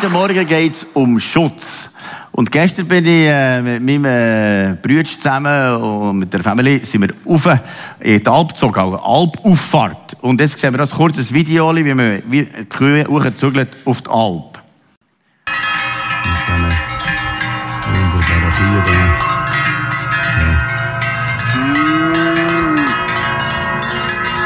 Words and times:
Heute 0.00 0.12
Morgen 0.12 0.46
geht 0.46 0.74
es 0.74 0.86
um 0.94 1.18
Schutz. 1.18 1.90
Und 2.30 2.52
gestern 2.52 2.86
bin 2.86 3.04
ich 3.04 3.26
äh, 3.26 3.60
mit 3.60 3.82
meinem 3.82 4.04
äh, 4.04 4.76
Bruder 4.80 5.02
zusammen 5.02 5.74
und 5.74 6.20
mit 6.20 6.32
der 6.32 6.40
Familie 6.40 6.86
sind 6.86 7.02
wir 7.02 7.12
auf 7.26 7.48
in 7.98 8.22
die 8.22 8.26
Alp 8.28 8.50
gezogen, 8.50 8.78
also 8.78 8.96
Alpauffahrt. 8.96 10.16
Und 10.20 10.40
jetzt 10.40 10.56
sehen 10.56 10.72
wir 10.72 10.78
das 10.78 10.92
kurzes 10.92 11.34
Video, 11.34 11.74
wie 11.74 11.82
man 11.94 12.22
wie 12.28 12.44
Kühe 12.44 13.08
hochzügelt 13.08 13.70
auf 13.84 14.02
die 14.02 14.10
Alp. 14.10 14.62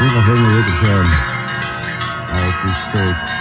Einfach 0.01 0.29
immer 0.29 0.49
wieder 0.49 0.75
schön. 0.83 1.07
Alpauszug. 2.33 3.15
Mit 3.15 3.32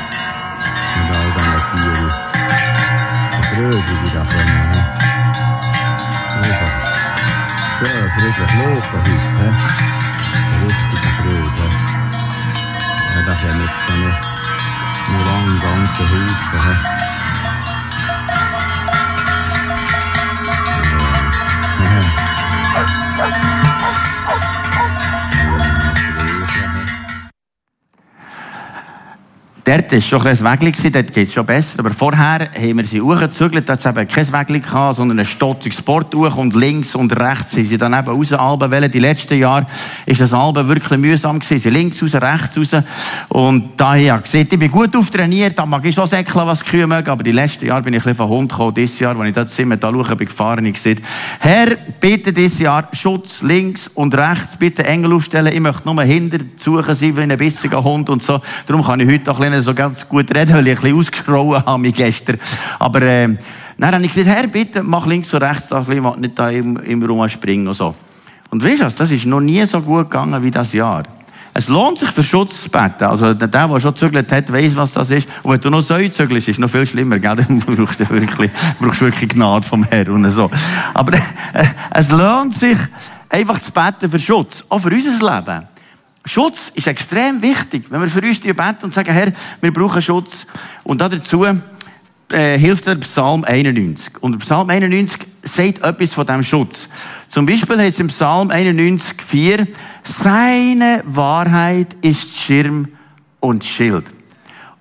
Freude, 3.62 3.78
die 3.78 4.12
da 4.12 4.24
kommen. 4.24 4.74
he. 4.74 4.80
Einfach 6.42 6.74
schön 7.78 8.10
friedlich 8.12 8.38
laufen 8.40 9.02
heute. 9.04 9.30
he. 9.38 9.54
Richtige 10.66 11.10
Freude. 11.18 11.66
Ja, 13.14 13.22
das 13.28 13.40
ja 13.44 13.54
nicht 13.54 13.78
so 13.86 13.94
eine, 13.94 14.12
eine 15.08 15.24
lange 15.26 15.60
ganze 15.60 16.04
Haufen. 16.10 16.62
he. 16.64 17.01
Dort 29.72 29.90
war 29.94 30.02
schon 30.02 30.28
ein 30.28 30.60
gewesen, 30.60 30.92
dort 30.92 31.14
geht 31.14 31.30
es 31.30 31.34
schon 31.34 31.46
besser. 31.46 31.80
Aber 31.80 31.92
vorher 31.92 32.50
haben 32.54 32.78
wir 32.78 32.86
sie 32.86 33.00
hochgezügelt, 33.00 33.70
da 33.70 33.74
hat 33.74 33.80
es 33.80 33.86
eben 33.86 34.06
kein 34.06 34.62
gehabt, 34.62 34.96
sondern 34.96 35.20
ein 35.20 35.26
stotziges 35.26 35.82
Port 35.82 36.14
hoch 36.14 36.36
und 36.36 36.54
links 36.56 36.94
und 36.94 37.18
rechts 37.18 37.52
sind 37.52 37.64
sie 37.70 37.78
dann 37.78 37.94
eben 37.94 38.10
raus 38.10 38.34
Alben 38.34 38.70
wollen. 38.70 38.92
Die 38.92 39.00
letzten 39.00 39.40
Jahre 39.40 39.66
ist 40.06 40.20
das 40.20 40.34
Alben 40.34 40.68
wirklich 40.68 41.00
mühsam. 41.00 41.40
Sie 41.42 41.56
links 41.70 42.04
raus, 42.04 42.16
rechts 42.16 42.58
raus. 42.58 42.84
Und 43.30 43.72
da 43.78 43.92
habe 43.92 44.02
ich 44.02 44.24
gesehen, 44.24 44.46
ich 44.52 44.60
bin 44.60 44.70
gut 44.70 44.94
auftrainiert, 44.94 45.58
da 45.58 45.66
mag 45.66 45.86
ich 45.86 45.96
schon 45.96 46.06
säckeln, 46.06 46.46
was 46.46 46.66
die 46.66 46.70
Kühe 46.70 46.86
mögen, 46.86 47.10
aber 47.10 47.24
die 47.24 47.32
letzten 47.32 47.68
Jahre 47.68 47.84
bin 47.84 47.94
ich 47.94 48.02
ein 48.02 48.04
bisschen 48.04 48.18
von 48.18 48.28
Hund 48.28 48.52
gekommen. 48.52 48.74
Dieses 48.74 49.00
Jahr, 49.00 49.18
als 49.18 49.30
ich 49.30 49.34
das 49.34 49.52
Zimmer 49.52 49.78
da 49.78 49.90
schaue, 49.90 50.18
bin 50.18 50.28
gefahren, 50.28 50.66
ich 50.66 50.74
gesagt, 50.74 51.02
Herr, 51.40 51.78
bitte 51.98 52.34
dieses 52.34 52.60
Jahr 52.60 52.90
Schutz 52.92 53.42
links 53.42 53.90
und 53.94 54.14
rechts, 54.16 54.58
bitte 54.58 54.84
Engel 54.84 55.14
aufstellen, 55.14 55.54
ich 55.54 55.62
möchte 55.62 55.86
nur 55.86 56.04
hinter 56.04 56.40
suchen 56.58 56.94
sein 56.94 57.16
wie 57.16 57.22
ein 57.22 57.38
bissiger 57.38 57.82
Hund 57.82 58.10
und 58.10 58.22
so. 58.22 58.42
Darum 58.68 58.84
kann 58.84 59.00
ich 59.00 59.08
heute 59.08 59.32
auch 59.32 59.40
ein 59.40 59.61
bisschen 59.62 59.72
so 59.72 59.74
ganz 59.74 60.08
gut 60.08 60.36
reden, 60.36 60.54
weil 60.54 60.68
ich 60.68 60.78
ein 60.78 60.82
bisschen 60.82 60.98
ausgeschrauen 60.98 61.66
habe 61.66 61.82
mich 61.82 61.96
gestern. 61.96 62.40
Aber, 62.80 63.02
äh, 63.02 63.36
dann 63.78 63.94
habe 63.94 64.04
ich 64.04 64.14
gesagt, 64.14 64.36
Herr, 64.36 64.48
bitte, 64.48 64.84
mach 64.84 65.06
links 65.06 65.34
und 65.34 65.42
rechts 65.42 65.68
da 65.70 65.80
ein 65.80 65.86
bisschen, 65.86 66.22
nicht 66.22 66.38
da 66.38 66.50
im, 66.50 66.78
im 66.78 67.04
Raum 67.04 67.28
springen 67.30 67.68
und 67.68 67.74
so. 67.74 67.96
Und 68.50 68.64
weißt 68.64 68.82
du 68.82 68.86
was, 68.86 68.96
das 68.96 69.12
ist 69.12 69.26
noch 69.26 69.40
nie 69.40 69.66
so 69.66 69.82
gut 69.82 70.10
gegangen 70.10 70.44
wie 70.44 70.52
das 70.52 70.74
Jahr. 70.74 71.04
Es 71.54 71.68
lohnt 71.68 72.00
sich 72.00 72.10
für 72.10 72.24
Schutz 72.24 72.64
zu 72.64 72.70
beten. 72.70 73.04
Also, 73.04 73.34
der, 73.34 73.48
der 73.48 73.80
schon 73.80 73.94
gezügelt 73.94 74.32
hat, 74.32 74.52
weiss, 74.54 74.76
was 74.76 74.94
das 74.94 75.10
ist. 75.10 75.28
Und 75.44 75.52
wenn 75.52 75.60
du 75.60 75.70
noch 75.70 75.82
so 75.82 75.96
zügelst, 75.96 76.48
ist 76.48 76.56
es 76.56 76.60
noch 76.60 76.70
viel 76.70 76.86
schlimmer, 76.86 77.20
gell? 77.20 77.36
Dann 77.48 77.60
brauchst 77.60 78.00
du 78.00 78.10
wirklich, 78.10 78.52
brauchst 78.80 79.02
wirklich 79.02 79.30
Gnade 79.30 79.68
vom 79.68 79.84
Herrn 79.84 80.10
und 80.10 80.30
so. 80.32 80.50
Aber, 80.94 81.14
äh, 81.18 81.66
es 81.94 82.10
lohnt 82.10 82.54
sich, 82.54 82.78
einfach 83.30 83.60
zu 83.60 83.72
beten 83.72 84.10
für 84.10 84.20
Schutz. 84.20 84.64
Auch 84.70 84.80
für 84.80 84.90
unser 84.90 85.12
Leben. 85.12 85.71
Schutz 86.26 86.72
ist 86.76 86.88
extrem 86.88 87.42
wichtig. 87.42 87.86
Wenn 87.90 88.02
wir 88.02 88.08
für 88.08 88.22
uns 88.22 88.40
beten 88.40 88.84
und 88.84 88.94
sagen, 88.94 89.12
Herr, 89.12 89.32
wir 89.60 89.74
brauchen 89.74 90.02
Schutz. 90.02 90.46
Und 90.84 91.02
dazu 91.02 91.46
äh, 91.46 92.58
hilft 92.58 92.88
der 92.88 92.96
Psalm 92.96 93.44
91. 93.44 94.22
Und 94.22 94.38
Psalm 94.40 94.70
91 94.70 95.20
sagt 95.44 95.84
etwas 95.84 96.14
von 96.14 96.26
diesem 96.26 96.44
Schutz. 96.44 96.90
Zum 97.28 97.46
Beispiel 97.46 97.78
heißt 97.78 97.96
es 97.96 98.00
im 98.00 98.08
Psalm 98.08 98.52
91, 98.52 99.22
4, 99.22 99.68
seine 100.04 101.02
Wahrheit 101.06 101.96
ist 102.02 102.38
Schirm 102.38 102.88
und 103.40 103.64
Schild. 103.64 104.06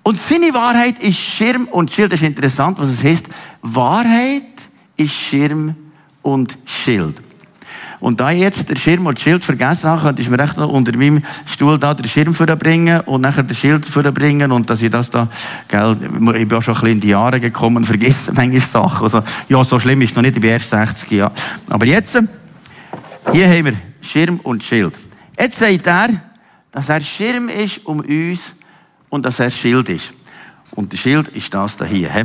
Und 0.03 0.17
seine 0.17 0.53
Wahrheit 0.53 1.01
ist 1.03 1.19
Schirm 1.19 1.67
und 1.69 1.91
Schild. 1.91 2.11
Das 2.11 2.21
ist 2.21 2.27
interessant, 2.27 2.79
was 2.79 2.89
es 2.89 3.03
heißt. 3.03 3.25
Wahrheit 3.61 4.43
ist 4.97 5.13
Schirm 5.13 5.75
und 6.21 6.57
Schild. 6.65 7.21
Und 8.01 8.19
da 8.19 8.31
ich 8.31 8.39
jetzt 8.39 8.67
den 8.67 8.77
Schirm 8.77 9.05
und 9.05 9.17
das 9.17 9.23
Schild 9.23 9.43
vergessen 9.43 9.89
habe, 9.89 10.01
könnte 10.01 10.23
ich 10.23 10.29
mir 10.29 10.39
echt 10.39 10.57
noch 10.57 10.69
unter 10.69 10.97
meinem 10.97 11.23
Stuhl 11.45 11.77
da 11.77 11.93
den 11.93 12.07
Schirm 12.07 12.33
vorbringen 12.33 12.99
und 13.01 13.21
nachher 13.21 13.43
den 13.43 13.55
Schild 13.55 13.85
vorbringen 13.85 14.51
und 14.51 14.69
dass 14.69 14.81
ich 14.81 14.89
das 14.89 15.11
da, 15.11 15.27
gell, 15.67 15.95
ich 16.01 16.47
bin 16.47 16.57
auch 16.57 16.63
schon 16.63 16.73
ein 16.73 16.81
bisschen 16.81 16.93
in 16.93 16.99
die 16.99 17.09
Jahre 17.09 17.39
gekommen 17.39 17.85
vergesse 17.85 18.31
manchmal 18.35 18.59
Sachen. 18.59 19.03
Also, 19.03 19.23
ja, 19.47 19.63
so 19.63 19.79
schlimm 19.79 20.01
ist 20.01 20.15
noch 20.15 20.23
nicht, 20.23 20.35
ich 20.35 20.41
bin 20.41 20.49
erst 20.49 20.71
60 20.71 21.11
Jahre. 21.11 21.31
Aber 21.69 21.85
jetzt, 21.85 22.17
hier 23.31 23.47
haben 23.47 23.65
wir 23.65 23.73
Schirm 24.01 24.39
und 24.41 24.63
Schild. 24.63 24.95
Jetzt 25.39 25.59
sagt 25.59 25.85
er, 25.85 26.09
dass 26.71 26.89
er 26.89 27.01
Schirm 27.01 27.49
ist 27.49 27.85
um 27.85 27.99
uns 27.99 28.53
und 29.09 29.25
dass 29.25 29.39
er 29.39 29.51
Schild 29.51 29.89
ist. 29.89 30.11
Und 30.71 30.91
der 30.91 30.97
Schild 30.97 31.27
ist 31.27 31.53
das 31.53 31.77
da 31.77 31.85
hier. 31.85 32.11
He? 32.11 32.23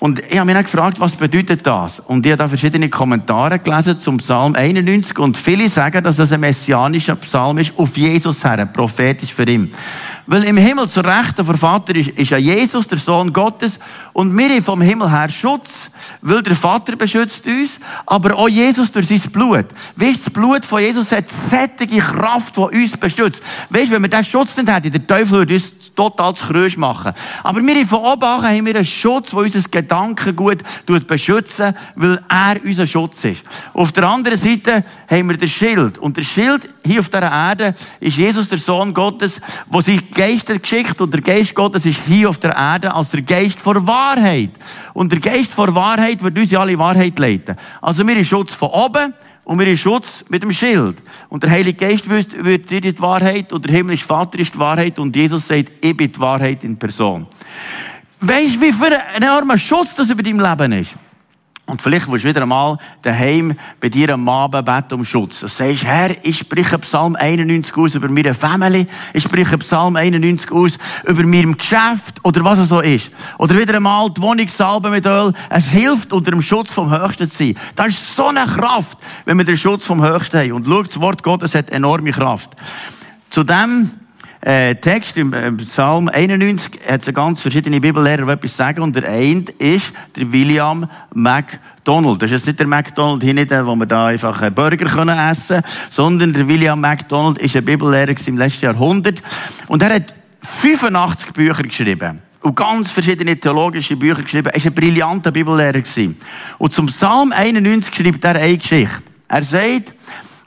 Und 0.00 0.18
ich 0.30 0.38
habe 0.38 0.46
mich 0.46 0.54
dann 0.54 0.64
gefragt, 0.64 0.98
was 0.98 1.14
bedeutet 1.14 1.66
das? 1.66 2.00
Und 2.00 2.24
ich 2.24 2.32
habe 2.32 2.38
da 2.38 2.48
verschiedene 2.48 2.88
Kommentare 2.88 3.58
gelesen 3.58 3.98
zum 4.00 4.16
Psalm 4.16 4.54
91 4.54 5.18
und 5.18 5.36
viele 5.36 5.68
sagen, 5.68 6.02
dass 6.02 6.16
das 6.16 6.32
ein 6.32 6.40
messianischer 6.40 7.16
Psalm 7.16 7.58
ist, 7.58 7.74
auf 7.76 7.94
Jesus 7.98 8.42
her, 8.42 8.64
prophetisch 8.64 9.34
für 9.34 9.44
ihn. 9.44 9.70
Weil 10.32 10.44
im 10.44 10.58
Himmel 10.58 10.88
zur 10.88 11.04
Rechten 11.04 11.44
vor 11.44 11.56
Vater 11.56 11.92
ist, 11.96 12.10
ist 12.10 12.30
ja 12.30 12.38
Jesus, 12.38 12.86
der 12.86 12.98
Sohn 12.98 13.32
Gottes, 13.32 13.80
und 14.12 14.36
wir 14.38 14.48
haben 14.48 14.62
vom 14.62 14.80
Himmel 14.80 15.10
her 15.10 15.28
Schutz, 15.28 15.90
weil 16.22 16.40
der 16.40 16.54
Vater 16.54 16.94
beschützt 16.94 17.48
uns, 17.48 17.80
aber 18.06 18.36
auch 18.36 18.48
Jesus 18.48 18.92
durch 18.92 19.08
sein 19.08 19.20
Blut. 19.32 19.66
Weißt 19.96 20.26
das 20.26 20.32
Blut 20.32 20.64
von 20.64 20.80
Jesus 20.80 21.10
hat 21.10 21.28
sättige 21.28 21.98
Kraft, 21.98 22.56
die 22.56 22.60
uns 22.60 22.96
beschützt. 22.96 23.42
Weißt 23.70 23.90
wenn 23.90 24.02
wir 24.02 24.08
diesen 24.08 24.24
Schutz 24.24 24.56
nicht 24.56 24.72
hätten, 24.72 24.92
der 24.92 25.04
Teufel 25.04 25.32
würde 25.32 25.54
uns 25.54 25.92
total 25.96 26.32
zu 26.34 26.46
Krösch 26.46 26.76
machen. 26.76 27.12
Aber 27.42 27.60
wir 27.60 27.86
von 27.86 27.98
oben 27.98 28.22
haben 28.22 28.66
wir 28.66 28.76
einen 28.76 28.84
Schutz, 28.84 29.30
der 29.30 29.40
unser 29.40 29.68
Gedankengut 29.68 30.58
beschützen, 31.08 31.74
weil 31.96 32.20
er 32.28 32.56
unser 32.64 32.86
Schutz 32.86 33.24
ist. 33.24 33.42
Auf 33.72 33.90
der 33.90 34.08
anderen 34.08 34.38
Seite 34.38 34.84
haben 35.08 35.28
wir 35.28 35.36
den 35.36 35.48
Schild. 35.48 35.98
Und 35.98 36.16
der 36.16 36.22
Schild 36.22 36.68
hier 36.84 37.00
auf 37.00 37.08
dieser 37.08 37.32
Erde 37.32 37.74
ist 37.98 38.16
Jesus, 38.16 38.48
der 38.48 38.58
Sohn 38.58 38.94
Gottes, 38.94 39.40
der 39.72 39.82
sich 39.82 40.19
Geister 40.20 40.58
geschickt 40.58 41.00
und 41.00 41.14
der 41.14 41.22
Geist 41.22 41.54
Gottes 41.54 41.86
ist 41.86 42.02
hier 42.06 42.28
auf 42.28 42.36
der 42.36 42.54
Erde 42.54 42.94
als 42.94 43.08
der 43.08 43.22
Geist 43.22 43.58
vor 43.58 43.86
Wahrheit. 43.86 44.50
Und 44.92 45.10
der 45.10 45.18
Geist 45.18 45.50
vor 45.50 45.74
Wahrheit 45.74 46.22
wird 46.22 46.36
uns 46.36 46.54
alle 46.54 46.78
Wahrheit 46.78 47.18
leiten. 47.18 47.56
Also 47.80 48.06
wir 48.06 48.14
haben 48.14 48.22
Schutz 48.22 48.52
von 48.52 48.68
oben 48.68 49.14
und 49.44 49.58
wir 49.58 49.64
haben 49.64 49.76
Schutz 49.78 50.26
mit 50.28 50.42
dem 50.42 50.52
Schild. 50.52 51.02
Und 51.30 51.42
der 51.42 51.48
Heilige 51.48 51.86
Geist 51.86 52.06
wird 52.10 52.68
dir 52.68 52.82
die 52.82 53.00
Wahrheit 53.00 53.50
und 53.50 53.64
der 53.64 53.74
himmlische 53.74 54.04
Vater 54.04 54.38
ist 54.38 54.52
die 54.52 54.58
Wahrheit 54.58 54.98
und 54.98 55.16
Jesus 55.16 55.48
sagt, 55.48 55.72
ich 55.80 55.96
bin 55.96 56.12
die 56.12 56.20
Wahrheit 56.20 56.64
in 56.64 56.78
Person. 56.78 57.26
Weißt 58.20 58.56
du, 58.56 58.60
wie 58.60 58.72
viel 58.74 58.92
ein 58.92 59.22
enormer 59.22 59.56
Schutz 59.56 59.94
das 59.94 60.10
über 60.10 60.22
deinem 60.22 60.40
Leben 60.40 60.72
ist? 60.72 60.96
Und 61.70 61.80
vielleicht 61.80 62.10
willst 62.10 62.24
du 62.24 62.28
wieder 62.28 62.42
einmal 62.42 62.78
daheim 63.02 63.56
bei 63.80 63.88
dir 63.88 64.12
am 64.14 64.28
Abend 64.28 64.64
beten 64.64 64.94
um 64.94 65.04
Schutz. 65.04 65.40
Du 65.40 65.46
sagst, 65.46 65.84
Herr, 65.84 66.14
ich 66.24 66.38
spreche 66.38 66.78
Psalm 66.80 67.14
91 67.14 67.76
aus 67.76 67.94
über 67.94 68.08
meine 68.08 68.34
Family. 68.34 68.86
Ich 69.12 69.22
spreche 69.22 69.56
Psalm 69.58 69.94
91 69.94 70.50
aus 70.50 70.78
über 71.06 71.22
mein 71.22 71.56
Geschäft 71.56 72.24
oder 72.24 72.44
was 72.44 72.58
es 72.58 72.70
so 72.70 72.80
ist. 72.80 73.10
Oder 73.38 73.58
wieder 73.58 73.76
einmal 73.76 74.10
die 74.10 74.20
Wohnungssalbe 74.20 74.90
mit 74.90 75.06
Öl. 75.06 75.32
Es 75.48 75.66
hilft, 75.66 76.12
unter 76.12 76.32
dem 76.32 76.42
Schutz 76.42 76.74
vom 76.74 76.90
Höchsten 76.90 77.30
zu 77.30 77.44
sein. 77.44 77.56
Das 77.76 77.88
ist 77.88 78.16
so 78.16 78.26
eine 78.26 78.44
Kraft, 78.46 78.98
wenn 79.24 79.38
wir 79.38 79.44
den 79.44 79.56
Schutz 79.56 79.84
vom 79.84 80.02
Höchsten 80.02 80.38
haben. 80.38 80.52
Und 80.52 80.66
schau, 80.66 80.82
das 80.82 81.00
Wort 81.00 81.22
Gottes 81.22 81.54
hat 81.54 81.70
enorme 81.70 82.10
Kraft. 82.10 82.50
Zu 83.30 83.44
dem 83.44 83.92
äh, 84.42 84.74
Text 84.74 85.18
im 85.18 85.34
äh, 85.34 85.52
Psalm 85.52 86.08
91 86.08 86.80
hat 86.88 87.06
es 87.06 87.14
ganz 87.14 87.42
verschiedene 87.42 87.78
Bibellehrer, 87.78 88.24
die 88.24 88.30
etwas 88.30 88.56
sagen. 88.56 88.80
Und 88.80 88.96
der 88.96 89.06
eine 89.08 89.44
ist 89.58 89.92
der 90.16 90.32
William 90.32 90.88
MacDonald. 91.12 92.22
Das 92.22 92.30
ist 92.30 92.38
jetzt 92.38 92.46
nicht 92.46 92.58
der 92.58 92.66
McDonald 92.66 93.22
hier 93.22 93.34
nicht, 93.34 93.50
wo 93.50 93.76
wir 93.76 93.84
da 93.84 94.06
einfach 94.06 94.40
einen 94.40 94.54
Burger 94.54 94.86
können 94.86 95.18
essen 95.18 95.62
sondern 95.90 96.32
der 96.32 96.48
William 96.48 96.80
MacDonald 96.80 97.36
ist 97.38 97.54
ein 97.54 97.64
Bibellehrer 97.64 98.14
im 98.26 98.38
letzten 98.38 98.64
Jahrhundert. 98.64 99.22
Und 99.68 99.82
er 99.82 99.96
hat 99.96 100.14
85 100.62 101.32
Bücher 101.34 101.62
geschrieben. 101.62 102.20
Und 102.40 102.56
ganz 102.56 102.90
verschiedene 102.90 103.38
theologische 103.38 103.96
Bücher 103.96 104.22
geschrieben. 104.22 104.48
Er 104.48 104.58
war 104.58 104.70
ein 104.70 104.74
brillanter 104.74 105.32
Bibellehrer. 105.32 105.82
Und 106.56 106.72
zum 106.72 106.86
Psalm 106.86 107.32
91 107.32 107.94
schreibt 107.94 108.24
er 108.24 108.36
eine 108.36 108.56
Geschichte. 108.56 109.02
Er 109.28 109.42
sagt, 109.42 109.94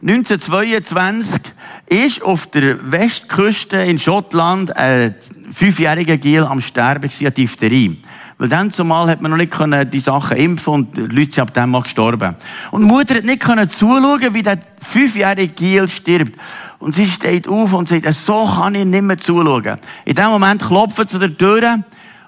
1922 0.05 1.39
ist 1.87 2.23
auf 2.23 2.47
der 2.47 2.91
Westküste 2.91 3.77
in 3.77 3.97
Schottland 3.97 4.75
ein 4.75 5.15
fünfjähriger 5.49 6.17
Giel 6.17 6.43
am 6.43 6.59
Sterben 6.59 7.09
an 7.09 7.33
Diphtherie. 7.33 8.01
Weil 8.37 8.49
dann 8.49 8.69
zumal 8.69 9.07
hat 9.07 9.21
man 9.21 9.31
noch 9.31 9.37
nicht 9.37 9.93
die 9.93 10.01
Sachen 10.01 10.35
impfen 10.35 10.73
und 10.73 10.97
die 10.97 11.01
Leute 11.03 11.31
sind 11.31 11.39
ab 11.39 11.53
dem 11.53 11.69
mal 11.69 11.83
gestorben. 11.83 12.35
Und 12.71 12.81
die 12.81 12.87
Mutter 12.87 13.15
hat 13.15 13.23
nicht 13.23 13.39
können 13.39 13.69
zuschauen, 13.69 14.33
wie 14.33 14.43
der 14.43 14.59
fünfjährige 14.77 15.53
Giel 15.53 15.87
stirbt. 15.87 16.37
Und 16.79 16.95
sie 16.95 17.05
steht 17.05 17.47
auf 17.47 17.71
und 17.71 17.87
sagt, 17.87 18.13
so 18.13 18.45
kann 18.45 18.75
ich 18.75 18.83
nicht 18.83 19.03
mehr 19.03 19.17
zuschauen. 19.17 19.79
In 20.03 20.15
dem 20.15 20.25
Moment 20.25 20.63
klopfen 20.63 21.07
zu 21.07 21.17
der 21.17 21.37
Tür 21.37 21.79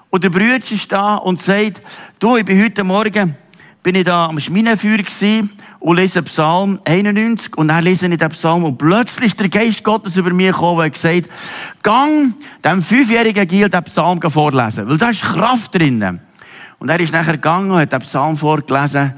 Und 0.08 0.24
der 0.24 0.30
Bruder 0.30 0.56
ist 0.56 0.90
da 0.90 1.16
und 1.16 1.42
sagt, 1.42 1.82
du, 2.20 2.38
ich 2.38 2.44
bin 2.46 2.62
heute 2.62 2.84
Morgen, 2.84 3.36
bin 3.82 3.96
ich 3.96 4.04
da 4.04 4.28
am 4.28 4.40
Schminenfeuer 4.40 4.96
gewesen 4.96 5.52
und 5.86 5.98
lese 5.98 6.20
Psalm 6.24 6.80
91 6.84 7.56
und 7.56 7.68
dann 7.68 7.84
lese 7.84 8.08
ich 8.08 8.18
den 8.18 8.28
Psalm 8.30 8.64
und 8.64 8.76
plötzlich 8.76 9.26
ist 9.26 9.38
der 9.38 9.48
Geist 9.48 9.84
Gottes 9.84 10.16
über 10.16 10.32
mich 10.32 10.48
gekommen 10.48 10.78
und 10.78 10.84
hat 10.84 10.94
gesagt, 10.94 11.28
gang 11.80 12.34
dem 12.64 12.82
fünfjährigen 12.82 13.46
Gil 13.46 13.68
den 13.68 13.84
Psalm 13.84 14.20
vorlesen, 14.20 14.88
weil 14.88 14.98
da 14.98 15.10
ist 15.10 15.22
Kraft 15.22 15.76
drin. 15.76 16.18
Und 16.80 16.88
er 16.88 16.98
ist 16.98 17.12
nachher 17.12 17.34
gegangen 17.34 17.70
und 17.70 17.78
hat 17.78 17.92
den 17.92 18.00
Psalm 18.00 18.36
vorgelesen, 18.36 19.12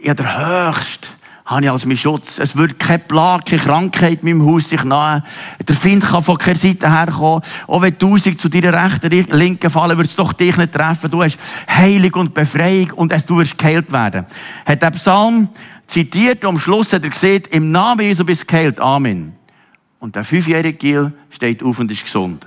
ja, 0.00 0.14
der 0.14 0.68
Höchste 0.68 1.08
habe 1.44 1.64
ich 1.64 1.70
als 1.72 1.86
mein 1.86 1.96
Schutz. 1.96 2.38
Es 2.38 2.56
wird 2.56 2.78
keine 2.78 3.00
Plage, 3.00 3.42
keine 3.44 3.62
Krankheit 3.62 4.22
in 4.22 4.38
meinem 4.38 4.48
Haus 4.48 4.68
sich 4.68 4.84
nahe. 4.84 5.24
Der 5.66 5.74
Find 5.74 6.04
kann 6.04 6.22
von 6.22 6.38
keiner 6.38 6.56
Seite 6.56 6.88
herkommen. 6.88 7.42
Auch 7.66 7.82
wenn 7.82 7.98
Tausend 7.98 8.38
zu 8.38 8.48
deiner 8.48 8.72
rechten, 8.72 9.10
linken 9.36 9.70
fallen, 9.70 9.98
wird 9.98 10.06
es 10.06 10.14
doch 10.14 10.32
dich 10.32 10.56
nicht 10.56 10.72
treffen. 10.72 11.10
Du 11.10 11.20
hast 11.20 11.36
Heilung 11.68 12.14
und 12.14 12.34
Befreiung 12.34 12.92
und 12.92 13.12
du 13.28 13.38
wirst 13.38 13.58
geheilt 13.58 13.90
werden. 13.90 14.24
Hat 14.64 14.82
der 14.82 14.92
Psalm 14.92 15.48
zitiert 15.92 16.44
und 16.44 16.50
am 16.50 16.58
Schluss 16.58 16.92
hat 16.92 17.04
er 17.04 17.10
gesagt, 17.10 17.48
im 17.48 17.70
Namen 17.70 18.00
Jesu 18.00 18.24
bist 18.24 18.48
geheilt. 18.48 18.80
Amen. 18.80 19.34
Und 19.98 20.16
der 20.16 20.24
fünfjährige 20.24 20.76
Gil 20.76 21.12
steht 21.30 21.62
auf 21.62 21.78
und 21.78 21.90
ist 21.90 22.04
gesund. 22.04 22.46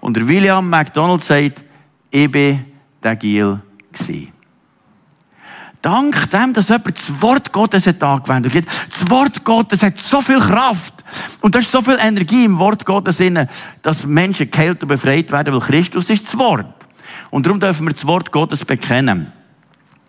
Und 0.00 0.16
der 0.16 0.28
William 0.28 0.68
McDonald 0.70 1.22
sagt, 1.22 1.64
ich 2.10 2.30
bin 2.30 2.64
der 3.02 3.16
Gil 3.16 3.60
gewesen. 3.92 4.32
Dank 5.82 6.30
dem, 6.30 6.54
dass 6.54 6.68
jemand 6.68 6.96
das 6.96 7.20
Wort 7.20 7.52
Gottes 7.52 7.86
hat 7.86 8.02
angewendet 8.02 8.54
hat. 8.54 8.64
Das 8.90 9.10
Wort 9.10 9.44
Gottes 9.44 9.82
hat 9.82 9.98
so 9.98 10.22
viel 10.22 10.38
Kraft. 10.38 10.94
Und 11.42 11.54
da 11.54 11.58
ist 11.58 11.70
so 11.70 11.82
viel 11.82 11.98
Energie 12.00 12.44
im 12.44 12.58
Wort 12.58 12.86
Gottes 12.86 13.20
inne, 13.20 13.48
dass 13.82 14.06
Menschen 14.06 14.50
geheilt 14.50 14.82
und 14.82 14.88
befreit 14.88 15.30
werden, 15.30 15.52
weil 15.52 15.60
Christus 15.60 16.08
ist 16.08 16.26
das 16.26 16.38
Wort. 16.38 16.86
Und 17.30 17.44
darum 17.44 17.60
dürfen 17.60 17.86
wir 17.86 17.92
das 17.92 18.06
Wort 18.06 18.32
Gottes 18.32 18.64
bekennen. 18.64 19.32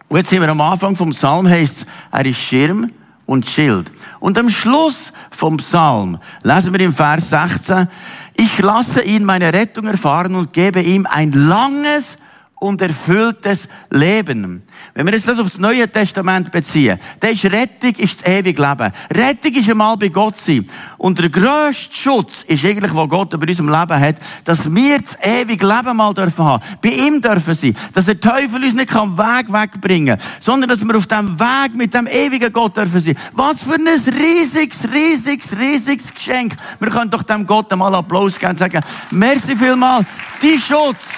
Und 0.08 0.18
jetzt 0.18 0.30
sind 0.30 0.42
wir 0.42 0.50
am 0.50 0.62
Anfang 0.62 0.96
vom 0.96 1.12
Psalm, 1.12 1.48
heißt 1.48 1.86
er 2.12 2.26
ist 2.26 2.38
Schirm 2.38 2.92
und 3.26 3.46
Schild. 3.46 3.92
Und 4.20 4.38
am 4.38 4.50
Schluss 4.50 5.12
vom 5.32 5.58
Psalm 5.58 6.20
lesen 6.44 6.74
wir 6.74 6.80
im 6.82 6.94
Vers 6.94 7.30
16, 7.32 7.88
ich 8.36 8.60
lasse 8.60 9.02
ihn 9.04 9.24
meine 9.24 9.52
Rettung 9.52 9.88
erfahren 9.88 10.36
und 10.36 10.54
gebe 10.54 10.82
ihm 10.82 11.08
ein 11.10 11.32
langes 11.32 12.18
und 12.66 12.82
erfülltes 12.82 13.68
Leben. 13.92 14.64
Wenn 14.94 15.06
wir 15.06 15.14
jetzt 15.14 15.28
das 15.28 15.40
aufs 15.40 15.60
Neue 15.60 15.90
Testament 15.90 16.52
beziehen, 16.52 17.00
dann 17.20 17.32
ist 17.32 17.46
Rettung 17.46 17.94
ist 17.98 18.22
das 18.22 18.28
ewige 18.28 18.62
Leben. 18.62 18.92
Rettung 19.14 19.54
ist 19.54 19.70
einmal 19.70 19.98
bei 19.98 20.10
Gott 20.10 20.38
sein. 20.38 20.68
Und 20.98 21.20
der 21.20 21.30
grösste 21.30 21.96
Schutz 21.96 22.44
ist 22.48 22.66
eigentlich, 22.66 22.94
was 22.94 23.10
Gott 23.10 23.34
über 23.34 23.48
unserem 23.48 23.70
Leben 23.70 24.00
hat, 24.00 24.16
dass 24.44 24.74
wir 24.74 25.00
das 25.00 25.18
ewige 25.22 25.66
Leben 25.66 25.98
mal 25.98 26.14
dürfen 26.14 26.46
haben. 26.46 26.64
Bei 26.82 26.90
ihm 26.90 27.22
dürfen 27.22 27.56
sein. 27.56 27.76
Dass 27.94 28.06
der 28.06 28.20
Teufel 28.20 28.64
uns 28.64 28.74
nicht 28.74 28.90
kann 28.90 29.18
Weg 29.18 29.52
wegbringen 29.52 30.18
sondern 30.40 30.70
dass 30.70 30.86
wir 30.86 30.96
auf 30.96 31.08
dem 31.08 31.40
Weg 31.40 31.76
mit 31.76 31.94
dem 31.94 32.08
ewigen 32.08 32.52
Gott 32.52 32.78
dürfen 32.78 33.00
sein. 33.00 33.18
Was 33.34 33.64
für 33.64 33.76
ein 33.76 33.88
riesiges, 33.88 34.88
riesiges, 34.92 35.58
riesiges 35.58 36.14
Geschenk. 36.14 36.56
Wir 36.80 36.90
können 36.90 37.10
doch 37.10 37.24
dem 37.24 37.46
Gott 37.46 37.72
einmal 37.72 37.94
Applaus 37.96 38.38
geben 38.38 38.52
und 38.52 38.60
sagen, 38.60 38.82
merci 39.12 39.56
vielmal, 39.56 40.06
die 40.42 40.60
Schutz 40.60 41.14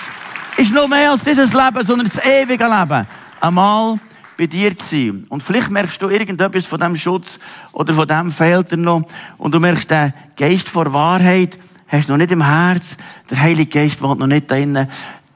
ist 0.58 0.74
noch 0.74 0.88
mehr 0.88 1.12
als 1.12 1.24
dieses 1.24 1.54
Leben, 1.54 1.84
sondern 1.84 2.08
das 2.08 2.24
ewige 2.26 2.64
Leben. 2.64 3.06
Einmal 3.40 4.00
bei 4.38 4.48
dir 4.48 4.76
zu 4.76 4.86
sein. 4.86 5.26
Und 5.30 5.44
vielleicht 5.44 5.70
merkst 5.70 6.02
du 6.02 6.10
irgendetwas 6.10 6.66
von 6.66 6.80
diesem 6.80 6.96
Schutz 6.96 7.40
oder 7.74 7.94
von 7.94 8.08
dem 8.08 8.32
fehlt 8.32 8.72
dir 8.72 8.78
noch. 8.78 9.04
Und 9.38 9.54
du 9.54 9.60
merkst, 9.60 9.90
der 9.90 10.14
Geist 10.36 10.68
vor 10.68 10.92
Wahrheit 10.94 11.58
hast 11.88 12.08
du 12.08 12.14
noch 12.14 12.18
nicht 12.18 12.32
im 12.32 12.46
Herz. 12.46 12.98
Der 13.30 13.40
Heilige 13.40 13.80
Geist 13.80 14.02
wohnt 14.02 14.20
noch 14.20 14.28
nicht 14.28 14.50
da 14.50 14.56
drinnen. 14.56 14.88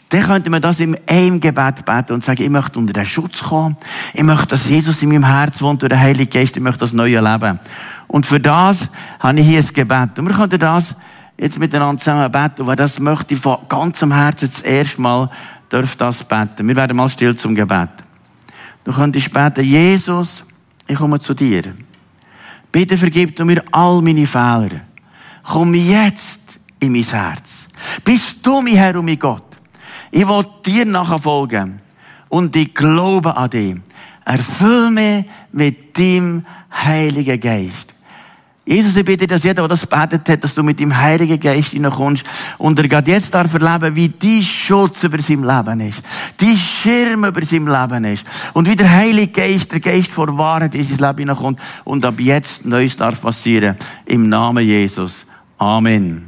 Dann 0.10 0.24
könnte 0.24 0.50
man 0.50 0.62
das 0.62 0.82
im 0.82 0.98
einem 1.08 1.40
Gebet 1.40 1.86
beten 1.86 2.14
und 2.14 2.24
sagen, 2.24 2.44
ich 2.44 2.50
möchte 2.50 2.78
unter 2.78 2.92
den 2.92 3.06
Schutz 3.06 3.42
kommen. 3.42 3.78
Ich 4.14 4.24
möchte, 4.24 4.48
dass 4.48 4.68
Jesus 4.68 5.02
in 5.02 5.10
meinem 5.10 5.26
Herz 5.26 5.62
wohnt 5.62 5.82
durch 5.82 5.90
den 5.90 6.00
Heiligen 6.00 6.30
Geist. 6.30 6.58
Ich 6.58 6.62
möchte 6.62 6.80
das 6.80 6.92
neue 6.92 7.22
Leben. 7.22 7.60
Und 8.08 8.26
für 8.26 8.40
das 8.40 8.90
habe 9.20 9.40
ich 9.40 9.48
hier 9.48 9.60
ein 9.60 9.74
Gebet. 9.74 10.20
Und 10.20 10.28
wir 10.28 10.36
könnten 10.36 10.60
das 10.60 10.96
jetzt 11.42 11.58
miteinander 11.58 11.98
zusammen 11.98 12.32
beten. 12.32 12.62
Und 12.62 12.68
wer 12.68 12.76
das 12.76 13.00
möchte, 13.00 13.36
von 13.36 13.58
ganzem 13.68 14.14
Herzen 14.14 14.48
das 14.48 14.62
erste 14.62 15.02
Mal, 15.02 15.30
darf 15.70 15.96
das 15.96 16.24
beten. 16.24 16.68
Wir 16.68 16.76
werden 16.76 16.96
mal 16.96 17.10
still 17.10 17.36
zum 17.36 17.56
Gebet. 17.56 17.90
Du 18.84 18.94
könntest 18.94 19.34
beten, 19.34 19.64
Jesus, 19.64 20.46
ich 20.88 20.96
komme 20.96 21.20
zu 21.20 21.34
dir. 21.34 21.64
Bitte 22.72 22.96
vergib 22.96 23.36
du 23.36 23.44
mir 23.44 23.64
all 23.72 24.02
meine 24.02 24.28
Fehler. 24.28 24.82
Komm 25.44 25.74
jetzt 25.74 26.42
in 26.80 26.92
mein 26.92 27.04
Herz. 27.04 27.68
Bist 28.06 28.46
du 28.46 28.62
mein 28.62 28.76
Herr 28.76 28.96
und 28.98 29.06
mein 29.06 29.18
Gott. 29.20 29.44
Ich 30.12 30.28
will 30.28 30.46
dir 30.66 30.86
nachfolgen. 30.86 31.80
Und 32.30 32.56
ich 32.56 32.74
glaube 32.74 33.36
an 33.36 33.50
dich. 33.50 33.76
Erfüll 34.24 34.92
mich 34.92 35.26
mit 35.52 35.98
deinem 35.98 36.46
Heiligen 36.72 37.40
Geist. 37.40 37.91
Jesus, 38.72 38.96
ich 38.96 39.04
bitte, 39.04 39.28
dass 39.28 39.44
jeder, 39.44 39.64
der 39.64 39.68
das 39.68 39.86
betet 39.86 40.30
hat, 40.30 40.44
dass 40.46 40.56
du 40.56 40.64
mit 40.64 40.80
dem 40.80 40.96
Heiligen 40.96 41.38
Geist 41.38 41.72
hineinkommst 41.72 42.24
und 42.58 42.80
er 42.80 42.88
gerade 42.88 43.12
jetzt 43.12 43.34
darf 43.34 43.54
erleben, 43.54 43.94
wie 43.98 44.08
die 44.08 44.42
Schutz 44.42 45.04
über 45.04 45.20
sein 45.22 45.44
Leben 45.44 45.82
ist, 45.82 46.02
die 46.40 46.56
Schirm 46.56 47.26
über 47.26 47.44
sein 47.44 47.68
Leben 47.68 48.06
ist 48.06 48.26
und 48.54 48.70
wie 48.70 48.78
der 48.78 48.90
Heilige 48.90 49.34
Geist, 49.34 49.74
der 49.74 49.82
Geist 49.82 50.10
vor 50.10 50.38
Wahrheit 50.38 50.74
in 50.74 50.84
sein 50.84 51.00
Leben 51.00 51.18
hineinkommt 51.18 51.60
und 51.84 52.06
ab 52.06 52.18
jetzt 52.18 52.66
Neues 52.66 52.96
darf 52.96 53.22
passieren. 53.22 53.76
Im 54.06 54.30
Namen 54.30 54.66
Jesus. 54.66 55.26
Amen. 55.58 56.28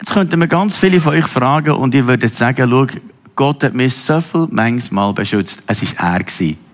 Jetzt 0.00 0.14
könnten 0.14 0.40
wir 0.40 0.46
ganz 0.46 0.74
viele 0.74 1.00
von 1.00 1.16
euch 1.16 1.26
fragen 1.26 1.72
und 1.72 1.94
ihr 1.94 2.06
würdet 2.06 2.34
sagen, 2.34 2.66
schau, 2.70 2.86
Gott 3.34 3.62
hat 3.62 3.74
mich 3.74 3.94
so 3.94 4.22
viel 4.22 4.48
manchmal 4.50 5.12
beschützt. 5.12 5.62
Es 5.66 5.82
war 5.82 6.14
er 6.14 6.24
gewesen. 6.24 6.65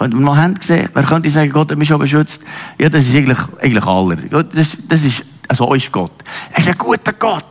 Könnt 0.00 0.14
ihr 0.14 0.20
mal 0.20 0.42
Hände 0.42 0.58
sehen? 0.64 0.88
Wer 0.94 1.02
könnte 1.02 1.28
sagen, 1.28 1.52
Gott 1.52 1.70
hat 1.70 1.76
mich 1.76 1.88
schon 1.88 2.00
beschützt? 2.00 2.40
Ja, 2.78 2.88
das 2.88 3.06
ist 3.06 3.14
eigentlich, 3.14 3.38
eigentlich 3.60 3.84
aller. 3.84 4.16
Das, 4.16 4.78
das 4.88 5.04
ist, 5.04 5.22
also 5.46 5.74
ist 5.74 5.92
Gott. 5.92 6.12
Er 6.52 6.58
ist 6.58 6.68
ein 6.68 6.78
guter 6.78 7.12
Gott. 7.12 7.44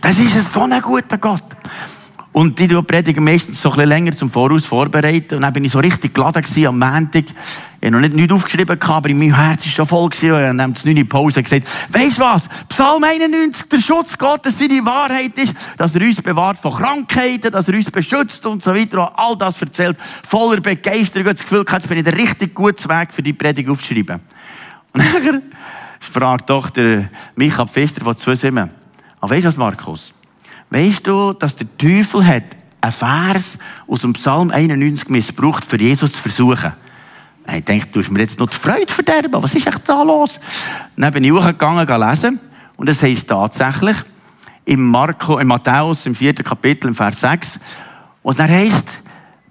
Das 0.00 0.18
ist 0.18 0.34
ein 0.34 0.42
so 0.42 0.62
ein 0.62 0.82
guter 0.82 1.16
Gott. 1.18 1.44
Und 2.32 2.58
die 2.58 2.66
predigen 2.66 3.24
meistens 3.24 3.60
so 3.60 3.68
ein 3.68 3.74
bisschen 3.74 3.88
länger 3.90 4.12
zum 4.12 4.30
Voraus 4.30 4.64
vorbereiten. 4.64 5.34
Und 5.34 5.42
dann 5.42 5.52
bin 5.52 5.66
ich 5.66 5.72
so 5.72 5.80
richtig 5.80 6.14
geladen 6.14 6.42
gewesen 6.42 6.66
am 6.66 6.78
Montag. 6.78 7.24
Ich 7.26 7.86
habe 7.86 7.90
noch 7.90 8.00
nicht 8.00 8.14
nichts 8.14 8.32
aufgeschrieben, 8.32 8.80
aber 8.80 9.08
in 9.10 9.18
meinem 9.18 9.34
Herz 9.34 9.66
war 9.66 9.72
schon 9.72 9.86
voll. 9.86 10.08
Gewesen. 10.08 10.32
Und 10.32 10.42
dann 10.42 10.62
haben 10.62 10.74
sie 10.74 10.92
in 10.92 11.06
Pause 11.06 11.42
gesagt, 11.42 11.68
weisst 11.90 12.18
was? 12.18 12.48
Psalm 12.68 13.04
91, 13.04 13.68
der 13.68 13.80
Schutz 13.80 14.16
Gottes, 14.16 14.58
seine 14.58 14.84
Wahrheit 14.86 15.36
ist, 15.36 15.54
dass 15.76 15.94
er 15.94 16.00
uns 16.00 16.22
bewahrt 16.22 16.58
von 16.58 16.72
Krankheiten, 16.72 17.52
dass 17.52 17.68
er 17.68 17.74
uns 17.74 17.90
beschützt 17.90 18.46
und 18.46 18.62
so 18.62 18.74
weiter. 18.74 19.10
Und 19.10 19.18
all 19.18 19.36
das 19.36 19.60
erzählt, 19.60 19.98
voller 20.26 20.62
Begeisterung. 20.62 21.26
Und 21.26 21.38
das 21.38 21.42
Gefühl 21.42 21.64
gehabt, 21.64 21.82
jetzt 21.82 21.88
bin 21.88 21.98
ich 21.98 22.04
der 22.04 22.16
richtig 22.16 22.54
gute 22.54 22.88
Weg 22.88 23.12
für 23.12 23.22
die 23.22 23.34
Predigt 23.34 23.68
aufzuschreiben. 23.68 24.20
Und 24.94 25.02
dann 25.02 25.42
fragt 26.00 26.48
doch 26.48 26.70
der 26.70 27.10
Michael 27.36 27.66
Pfister 27.66 28.02
von 28.02 28.16
zwei 28.16 28.36
Simmen, 28.36 28.70
aber 29.20 29.30
weisst 29.30 29.44
du 29.44 29.48
was, 29.48 29.56
Markus? 29.58 30.14
Weißt 30.72 31.06
du, 31.06 31.34
dass 31.34 31.54
der 31.54 31.66
Teufel 31.76 32.26
hat 32.26 32.44
einen 32.80 32.92
Vers 32.92 33.58
aus 33.86 34.00
dem 34.00 34.14
Psalm 34.14 34.50
91 34.50 35.10
missbraucht, 35.10 35.66
für 35.66 35.78
Jesus 35.78 36.14
zu 36.14 36.22
versuchen? 36.22 36.72
Ich 37.46 37.64
denke, 37.66 37.88
du 37.92 38.00
hast 38.00 38.10
mir 38.10 38.20
jetzt 38.20 38.38
noch 38.38 38.48
die 38.48 38.56
Freude 38.56 38.90
verderben. 38.90 39.42
Was 39.42 39.54
ist 39.54 39.66
echt 39.66 39.86
da 39.86 40.02
los? 40.02 40.40
Dann 40.96 41.12
bin 41.12 41.24
ich 41.24 41.32
hochgegangen, 41.32 41.86
lesen. 41.86 42.40
Und 42.76 42.88
es 42.88 43.02
heisst 43.02 43.28
tatsächlich, 43.28 43.98
im 44.64 44.88
Marco, 44.88 45.38
im 45.38 45.48
Matthäus, 45.48 46.06
im 46.06 46.14
vierten 46.14 46.42
Kapitel, 46.42 46.88
im 46.88 46.94
Vers 46.94 47.20
6, 47.20 47.60
wo 48.22 48.30
es 48.30 48.38
dann 48.38 48.48
heisst, 48.48 48.86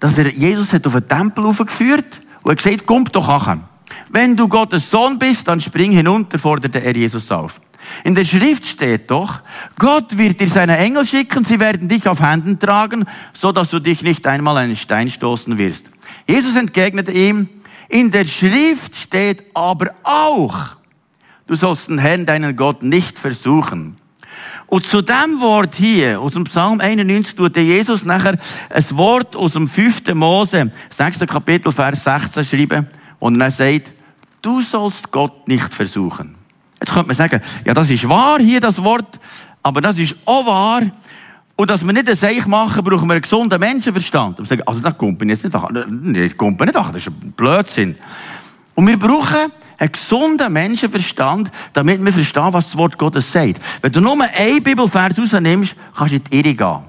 dass 0.00 0.18
er 0.18 0.28
Jesus 0.28 0.72
hat 0.72 0.84
auf 0.88 0.94
den 0.94 1.06
Tempel 1.06 1.46
aufgeführt 1.46 2.20
und 2.42 2.50
er 2.50 2.56
gesagt, 2.56 2.82
komm 2.84 3.04
doch 3.04 3.46
an. 3.46 3.62
Wenn 4.08 4.34
du 4.34 4.48
Gottes 4.48 4.90
Sohn 4.90 5.20
bist, 5.20 5.46
dann 5.46 5.60
spring 5.60 5.92
hinunter, 5.92 6.40
forderte 6.40 6.82
er 6.82 6.96
Jesus 6.96 7.30
auf. 7.30 7.60
In 8.04 8.14
der 8.14 8.24
Schrift 8.24 8.66
steht 8.66 9.10
doch, 9.10 9.40
Gott 9.78 10.16
wird 10.18 10.40
dir 10.40 10.48
seine 10.48 10.78
Engel 10.78 11.04
schicken, 11.06 11.44
sie 11.44 11.60
werden 11.60 11.88
dich 11.88 12.06
auf 12.08 12.20
Händen 12.20 12.58
tragen, 12.58 13.04
so 13.32 13.52
dass 13.52 13.70
du 13.70 13.78
dich 13.78 14.02
nicht 14.02 14.26
einmal 14.26 14.56
einen 14.56 14.76
Stein 14.76 15.10
stoßen 15.10 15.58
wirst. 15.58 15.86
Jesus 16.28 16.56
entgegnete 16.56 17.12
ihm, 17.12 17.48
in 17.88 18.10
der 18.10 18.24
Schrift 18.24 18.96
steht 18.96 19.44
aber 19.54 19.94
auch, 20.02 20.76
du 21.46 21.54
sollst 21.54 21.88
den 21.88 21.98
Herrn, 21.98 22.26
deinen 22.26 22.56
Gott, 22.56 22.82
nicht 22.82 23.18
versuchen. 23.18 23.96
Und 24.66 24.86
zu 24.86 25.02
dem 25.02 25.40
Wort 25.40 25.74
hier, 25.74 26.18
aus 26.20 26.32
dem 26.32 26.44
Psalm 26.44 26.80
91, 26.80 27.36
tut 27.36 27.56
Jesus 27.56 28.04
nachher 28.04 28.38
ein 28.70 28.84
Wort 28.92 29.36
aus 29.36 29.52
dem 29.52 29.68
5. 29.68 30.14
Mose, 30.14 30.72
6. 30.88 31.20
Kapitel, 31.20 31.70
Vers 31.70 32.04
16 32.04 32.44
schreiben, 32.44 32.88
und 33.18 33.40
er 33.40 33.50
sagt, 33.50 33.92
du 34.40 34.62
sollst 34.62 35.12
Gott 35.12 35.46
nicht 35.46 35.74
versuchen. 35.74 36.36
Jetzt 36.82 36.92
könnte 36.92 37.06
man 37.06 37.16
sagen, 37.16 37.40
ja, 37.64 37.74
das 37.74 37.88
ist 37.90 38.08
wahr 38.08 38.40
hier, 38.40 38.58
das 38.58 38.82
Wort, 38.82 39.20
aber 39.62 39.80
das 39.80 39.98
ist 39.98 40.16
auch 40.24 40.44
wahr. 40.44 40.82
Und 41.54 41.70
dass 41.70 41.86
wir 41.86 41.92
nicht 41.92 42.10
ein 42.10 42.16
Seich 42.16 42.44
machen, 42.44 42.82
brauchen 42.82 43.06
wir 43.06 43.12
einen 43.12 43.22
gesunden 43.22 43.60
Menschenverstand. 43.60 44.40
Und 44.40 44.48
sagen, 44.48 44.62
also 44.66 44.80
das 44.80 44.98
kommt 44.98 45.20
mir 45.20 45.28
jetzt 45.28 45.44
nicht 45.44 45.54
an. 45.54 46.12
Das 46.12 46.36
kommt 46.36 46.58
mir 46.58 46.66
nicht 46.66 46.76
an. 46.76 46.92
Das 46.92 47.06
ist 47.06 47.06
ein 47.06 47.30
Blödsinn. 47.36 47.94
Und 48.74 48.88
wir 48.88 48.98
brauchen 48.98 49.52
einen 49.78 49.92
gesunden 49.92 50.52
Menschenverstand, 50.52 51.52
damit 51.72 52.04
wir 52.04 52.12
verstehen, 52.12 52.52
was 52.52 52.70
das 52.70 52.76
Wort 52.76 52.98
Gottes 52.98 53.30
sagt. 53.30 53.60
Wenn 53.80 53.92
du 53.92 54.00
nur 54.00 54.20
einen 54.20 54.60
Bibelvers 54.60 55.16
rausnimmst, 55.16 55.76
kannst 55.96 56.14
du 56.14 56.16
in 56.16 56.24
die 56.24 56.36
Irre 56.40 56.54
gehen. 56.54 56.84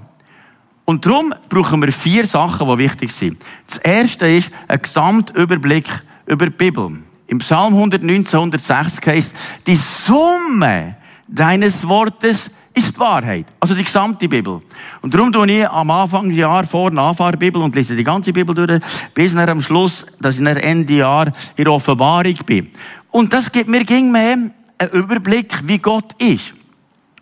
Und 0.86 1.06
darum 1.06 1.36
brauchen 1.50 1.84
wir 1.84 1.92
vier 1.92 2.26
Sachen, 2.26 2.68
die 2.68 2.78
wichtig 2.80 3.12
sind. 3.12 3.40
Das 3.68 3.78
erste 3.78 4.28
ist 4.28 4.50
ein 4.68 4.80
Gesamtüberblick 4.80 5.86
über 6.26 6.48
die 6.48 6.52
Bibel. 6.52 7.04
Im 7.34 7.40
Psalm 7.40 7.74
119, 7.74 8.38
160 8.38 9.08
heißt, 9.08 9.32
die 9.66 9.76
Summe 9.76 10.98
deines 11.28 11.88
Wortes 11.88 12.52
ist 12.76 13.00
Wahrheit. 13.00 13.48
Also 13.60 13.74
die 13.74 13.84
gesamte 13.84 14.30
Bibel. 14.30 14.60
Und 15.02 15.16
darum 15.16 15.32
tue 15.32 15.52
ich 15.52 15.68
am 15.68 15.90
Anfang 15.90 16.30
des 16.30 16.38
Jahres 16.38 16.70
vor 16.70 16.92
eine 16.92 17.38
Bibel 17.38 17.60
und 17.60 17.74
lese 17.74 17.96
die 17.96 18.04
ganze 18.04 18.32
Bibel 18.32 18.54
durch, 18.54 18.80
bis 19.16 19.34
nach 19.34 19.48
am 19.48 19.64
Schluss, 19.64 20.06
dass 20.22 20.36
ich 20.36 20.42
nach 20.42 20.58
Ende 20.58 20.94
Jahr 20.94 21.34
in 21.56 21.64
der 21.64 21.74
Offenbarung 21.74 22.36
bin. 22.46 22.70
Und 23.10 23.34
das 23.34 23.52
gibt 23.52 23.68
mir 23.68 23.84
ging 23.84 24.12
mehr 24.12 24.38
einen 24.78 24.92
Überblick, 24.92 25.60
wie 25.64 25.80
Gott 25.80 26.14
ist. 26.20 26.54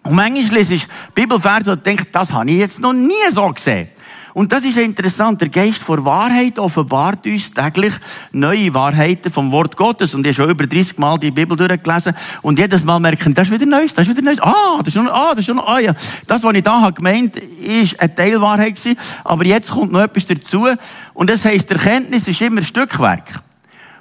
Und 0.03 0.15
manchmal 0.15 0.59
lese 0.59 0.73
ich 0.73 0.87
Bibelverse 1.15 1.71
und 1.71 1.85
denke, 1.85 2.03
das 2.11 2.33
habe 2.33 2.51
ich 2.51 2.57
jetzt 2.57 2.81
noch 2.81 2.91
nie 2.91 3.13
so 3.31 3.47
gesehen. 3.47 3.87
Und 4.33 4.51
das 4.51 4.63
ist 4.63 4.77
interessant. 4.77 5.41
Der 5.41 5.49
Geist 5.49 5.79
vor 5.79 6.03
Wahrheit 6.05 6.57
offenbart 6.57 7.25
uns 7.25 7.51
täglich 7.53 7.93
neue 8.31 8.73
Wahrheiten 8.73 9.31
vom 9.31 9.51
Wort 9.51 9.75
Gottes. 9.75 10.13
Und 10.13 10.21
ich 10.21 10.37
habe 10.37 10.47
schon 10.47 10.49
über 10.51 10.67
30 10.67 10.97
Mal 10.97 11.17
die 11.17 11.31
Bibel 11.31 11.57
durchgelesen. 11.57 12.13
Und 12.41 12.59
jedes 12.59 12.83
Mal 12.83 12.99
merken, 12.99 13.33
das 13.33 13.47
ist 13.47 13.53
wieder 13.53 13.65
Neues, 13.65 13.93
das 13.93 14.07
ist 14.07 14.15
wieder 14.15 14.23
Neues. 14.23 14.41
Ah, 14.41 14.79
das 14.79 14.89
ist 14.89 14.93
schon, 14.93 15.09
ah, 15.09 15.31
das 15.31 15.39
ist 15.39 15.45
schon, 15.45 15.59
ah, 15.59 15.79
ja. 15.79 15.93
Das, 16.27 16.43
was 16.43 16.55
ich 16.55 16.63
da 16.63 16.81
habe 16.81 16.93
gemeint, 16.93 17.37
ist 17.37 17.99
eine 17.99 18.13
Teilwahrheit 18.13 18.75
gewesen. 18.75 18.97
Aber 19.23 19.45
jetzt 19.45 19.71
kommt 19.71 19.91
noch 19.91 20.01
etwas 20.01 20.27
dazu. 20.27 20.67
Und 21.13 21.29
das 21.29 21.45
heisst, 21.45 21.69
Erkenntnis 21.71 22.27
ist 22.27 22.41
immer 22.41 22.61
Stückwerk. 22.61 23.41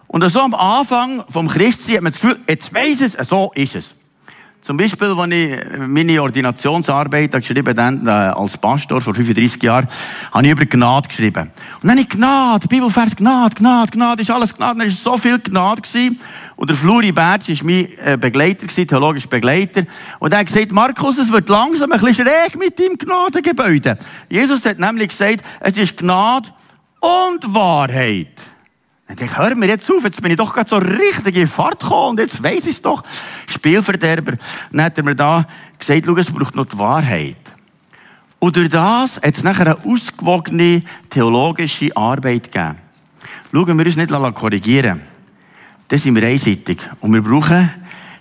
Und 0.06 0.28
so 0.28 0.40
am 0.40 0.54
Anfang 0.54 1.22
vom 1.28 1.48
Christsein 1.48 1.96
hat 1.96 2.02
man 2.02 2.12
das 2.12 2.20
Gefühl, 2.20 2.40
jetzt 2.48 2.74
weiss 2.74 3.00
es, 3.00 3.28
so 3.28 3.52
ist 3.54 3.76
es. 3.76 3.94
Zum 4.70 4.76
Beispiel, 4.76 5.08
als 5.08 5.30
ich 5.32 5.78
meine 5.78 6.22
Ordinationsarbeit 6.22 7.32
geschrieben 7.32 7.74
dann, 7.74 8.06
äh, 8.06 8.10
als 8.10 8.56
Pastor 8.56 9.00
vor 9.00 9.12
35 9.16 9.60
Jahren, 9.60 9.88
habe 10.30 10.46
ich 10.46 10.52
über 10.52 10.64
Gnade 10.64 11.08
geschrieben. 11.08 11.50
Und 11.82 11.88
dann 11.88 11.98
habe 11.98 12.02
ich 12.02 12.08
Gnade, 12.08 12.68
Bibelvers 12.68 13.16
Gnade, 13.16 13.56
Gnade, 13.56 13.90
Gnade, 13.90 14.22
ist 14.22 14.30
alles 14.30 14.54
Gnade. 14.54 14.78
Dann 14.78 14.86
war 14.86 14.94
so 14.94 15.18
viel 15.18 15.40
Gnade 15.40 15.82
gewesen. 15.82 16.20
Und 16.54 16.70
der 16.70 16.76
Fluri 16.76 17.10
Bertsch 17.10 17.48
war 17.48 17.56
mein 17.64 17.88
äh, 17.98 18.16
Begleiter 18.16 18.68
gewesen, 18.68 18.86
theologischer 18.86 19.26
Begleiter. 19.26 19.86
Und 20.20 20.32
er 20.32 20.38
hat 20.38 20.46
gesagt, 20.46 20.70
Markus, 20.70 21.18
es 21.18 21.32
wird 21.32 21.48
langsam 21.48 21.90
ein 21.90 21.98
bisschen 21.98 22.28
schräg 22.28 22.56
mit 22.56 22.78
deinem 22.78 22.96
Gnadengebäude. 22.96 23.98
Jesus 24.28 24.64
hat 24.66 24.78
nämlich 24.78 25.08
gesagt, 25.08 25.40
es 25.58 25.76
ist 25.78 25.96
Gnade 25.96 26.48
und 27.00 27.52
Wahrheit. 27.52 28.28
Denke 29.10 29.24
ich, 29.24 29.36
hör 29.36 29.56
mir 29.56 29.66
jetzt 29.66 29.90
auf, 29.90 30.04
jetzt 30.04 30.22
bin 30.22 30.30
ich 30.30 30.36
doch 30.36 30.54
gerade 30.54 30.70
so 30.70 30.76
richtig 30.76 31.36
in 31.36 31.48
Fahrt 31.48 31.80
gekommen 31.80 32.10
und 32.10 32.20
jetzt 32.20 32.40
weiss 32.44 32.64
ich 32.66 32.76
es 32.76 32.82
doch. 32.82 33.02
Spielverderber. 33.48 34.34
Dann 34.70 34.84
hat 34.84 34.98
er 34.98 35.04
mir 35.04 35.16
da 35.16 35.44
gesagt, 35.76 36.06
schau, 36.06 36.16
es 36.16 36.30
braucht 36.30 36.54
noch 36.54 36.66
die 36.66 36.78
Wahrheit. 36.78 37.36
Und 38.38 38.54
durch 38.54 38.68
das 38.68 39.16
hat 39.16 39.36
es 39.36 39.42
nachher 39.42 39.66
eine 39.66 39.84
ausgewogene 39.84 40.82
theologische 41.08 41.94
Arbeit 41.96 42.52
gegeben. 42.52 42.76
Schauen 43.52 43.78
wir 43.78 43.84
uns 43.84 43.96
nicht 43.96 44.34
korrigieren. 44.34 45.00
Das 45.88 46.04
sind 46.04 46.14
wir 46.14 46.28
einseitig. 46.28 46.78
Und 47.00 47.12
wir 47.12 47.20
brauchen 47.20 47.68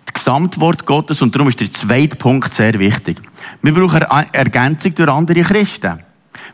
das 0.08 0.14
Gesamtwort 0.16 0.88
Gottes 0.88 1.22
und 1.22 1.36
darum 1.36 1.50
ist 1.50 1.60
der 1.60 1.72
zweite 1.72 2.16
Punkt 2.16 2.52
sehr 2.52 2.80
wichtig. 2.80 3.22
Wir 3.62 3.76
brauchen 3.76 4.02
Ergänzung 4.32 4.96
durch 4.96 5.10
andere 5.10 5.44
Christen. 5.44 6.00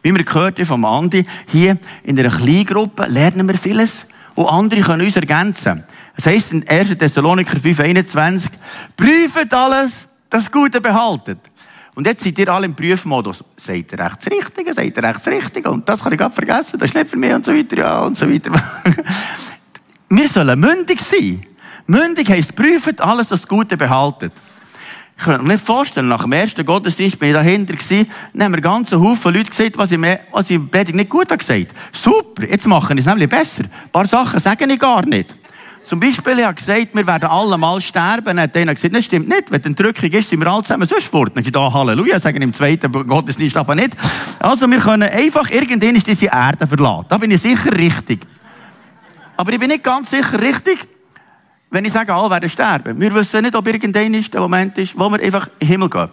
Wie 0.02 0.14
wir 0.14 0.26
gehört 0.26 0.60
haben 0.60 0.66
vom 0.66 0.84
Andi, 0.84 1.26
hier 1.48 1.78
in 2.04 2.20
einer 2.20 2.30
Kleingruppe 2.30 3.06
lernen 3.08 3.48
wir 3.48 3.58
vieles 3.58 4.06
und 4.36 4.48
andere 4.48 4.82
können 4.82 5.06
uns 5.06 5.16
ergänzen. 5.16 5.84
Das 6.16 6.26
heisst 6.28 6.52
in 6.52 6.68
1. 6.68 6.98
Thessaloniker 6.98 7.58
5,21, 7.58 8.50
prüft 8.96 9.54
alles, 9.54 10.08
das 10.30 10.52
Gute 10.52 10.80
behaltet. 10.80 11.40
Und 11.96 12.06
jetzt 12.08 12.24
seid 12.24 12.38
ihr 12.40 12.50
alle 12.50 12.66
im 12.66 12.76
Prüfmodus. 12.76 13.44
Seid 13.56 13.92
ihr 13.92 14.00
rechts 14.00 14.28
Richtige? 14.28 14.74
Seid 14.74 14.98
ihr 14.98 15.04
rechts 15.04 15.28
Richtige? 15.28 15.72
Und 15.72 15.88
das 15.88 16.04
kann 16.04 16.12
ich 16.12 16.20
gerade 16.20 16.36
vergessen, 16.36 16.78
das 16.78 16.90
ist 16.90 16.96
nicht 16.96 17.10
für 17.10 17.18
mich 17.18 17.34
und 17.34 17.46
so 17.46 17.54
weiter, 17.54 17.78
ja, 17.78 18.00
und 18.02 18.18
so 18.18 18.30
weiter. 18.30 18.52
Wir 20.10 20.30
sollen 20.30 20.60
mündig 20.60 21.02
sein. 21.02 21.46
Mündig 21.88 22.30
heisst, 22.30 22.56
prüft 22.56 23.00
alles, 23.02 23.30
das 23.30 23.48
Gute 23.48 23.78
behaltet. 23.78 24.34
Ich 25.18 25.24
kann 25.24 25.46
mir 25.46 25.54
nicht 25.54 25.66
vorstellen, 25.66 26.10
nach 26.10 26.24
dem 26.24 26.34
ersten 26.34 26.66
Gottesdienst 26.66 27.18
bin 27.18 27.30
ich 27.30 27.36
dahinter 27.36 27.74
gewesen, 27.74 28.12
dann 28.34 28.44
haben 28.44 28.54
wir 28.56 28.62
ganz 28.62 28.92
Haufen 28.92 29.34
Leute 29.34 29.50
gesagt, 29.50 29.78
was 29.78 29.92
ich, 29.92 29.98
mir, 29.98 30.20
was 30.32 30.50
ich 30.50 30.58
im 30.58 30.70
Predigt 30.70 30.96
nicht 30.96 31.10
gut 31.10 31.32
habe 31.32 31.38
gesagt. 31.38 31.68
Super, 31.94 32.46
jetzt 32.48 32.68
machen 32.68 32.98
wir 32.98 33.00
es 33.00 33.06
nämlich 33.06 33.30
besser. 33.30 33.64
Ein 33.64 33.92
paar 33.92 34.06
Sachen 34.06 34.40
sage 34.40 34.66
ich 34.66 34.80
gar 34.80 35.06
nicht. 35.06 35.34
Zum 35.86 36.00
Beispiel, 36.00 36.40
ich 36.40 36.46
habe 36.46 36.56
gesagt, 36.56 36.96
wir 36.96 37.06
werden 37.06 37.30
alle 37.30 37.58
mal 37.60 37.80
sterben. 37.80 38.26
Dann 38.26 38.42
hat 38.42 38.58
einer 38.58 38.74
gesagt, 38.74 38.96
das 38.96 39.06
stimmt 39.06 39.30
nicht. 39.30 39.52
Wenn 39.52 39.64
eine 39.64 39.76
Drückung 39.76 40.10
ist, 40.10 40.30
sind 40.30 40.40
wir 40.40 40.48
alle 40.52 40.64
zusammen 40.64 40.88
sonst 40.88 41.08
fort. 41.08 41.32
Dann 41.36 41.44
ich 41.44 41.52
da 41.52 41.72
Halleluja, 41.72 42.20
sagen 42.20 42.42
im 42.42 42.54
zweiten 42.54 42.92
Gottesdienst 42.92 43.56
aber 43.56 43.76
nicht. 43.76 43.96
Also, 44.40 44.70
wir 44.70 44.80
können 44.80 45.04
einfach 45.04 45.50
irgendwann 45.52 45.94
diese 45.94 46.26
Erde 46.26 46.66
verlassen. 46.66 47.06
Da 47.08 47.20
bin 47.20 47.30
ich 47.30 47.42
sicher 47.42 47.72
richtig. 47.78 48.26
Aber 49.38 49.54
ich 49.54 49.60
bin 49.60 49.68
nicht 49.70 49.84
ganz 49.84 50.10
sicher 50.10 50.42
richtig, 50.42 50.80
wenn 51.76 51.84
ich 51.84 51.92
sage, 51.92 52.14
alle 52.14 52.30
werden 52.30 52.50
sterben. 52.50 53.00
Wir 53.00 53.14
wissen 53.14 53.42
nicht, 53.42 53.54
ob 53.54 53.68
irgendein 53.68 54.14
ist, 54.14 54.34
der 54.34 54.40
Moment 54.40 54.78
ist, 54.78 54.98
wo 54.98 55.10
wir 55.10 55.22
einfach 55.22 55.48
in 55.60 55.68
den 55.68 55.68
Himmel 55.68 55.90
gehen. 55.90 56.10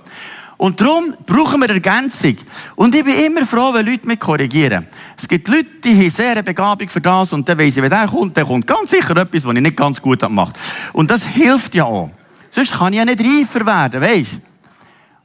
Und 0.56 0.80
darum 0.80 1.14
brauchen 1.24 1.60
wir 1.60 1.70
Ergänzung. 1.70 2.36
Und 2.74 2.94
ich 2.94 3.04
bin 3.04 3.14
immer 3.14 3.46
froh, 3.46 3.72
wenn 3.72 3.86
Leute 3.86 4.06
mich 4.08 4.18
korrigieren. 4.18 4.88
Es 5.16 5.28
gibt 5.28 5.46
Leute, 5.46 5.66
die 5.84 5.96
haben 5.96 6.10
sehr 6.10 6.32
eine 6.32 6.42
Begabung 6.42 6.88
für 6.88 7.00
das 7.00 7.32
und 7.32 7.48
dann 7.48 7.58
weiss 7.58 7.76
ich, 7.76 7.82
wenn 7.82 7.90
der 7.90 8.08
kommt, 8.08 8.36
der 8.36 8.44
kommt 8.44 8.66
ganz 8.66 8.90
sicher 8.90 9.16
etwas, 9.16 9.44
was 9.44 9.54
ich 9.54 9.60
nicht 9.60 9.76
ganz 9.76 10.02
gut 10.02 10.18
gemacht 10.18 10.58
Und 10.92 11.10
das 11.10 11.24
hilft 11.24 11.76
ja 11.76 11.84
auch. 11.84 12.10
Sonst 12.50 12.72
kann 12.72 12.92
ich 12.92 12.98
ja 12.98 13.04
nicht 13.04 13.20
reifer 13.20 13.64
werden, 13.64 14.00
weisst 14.00 14.40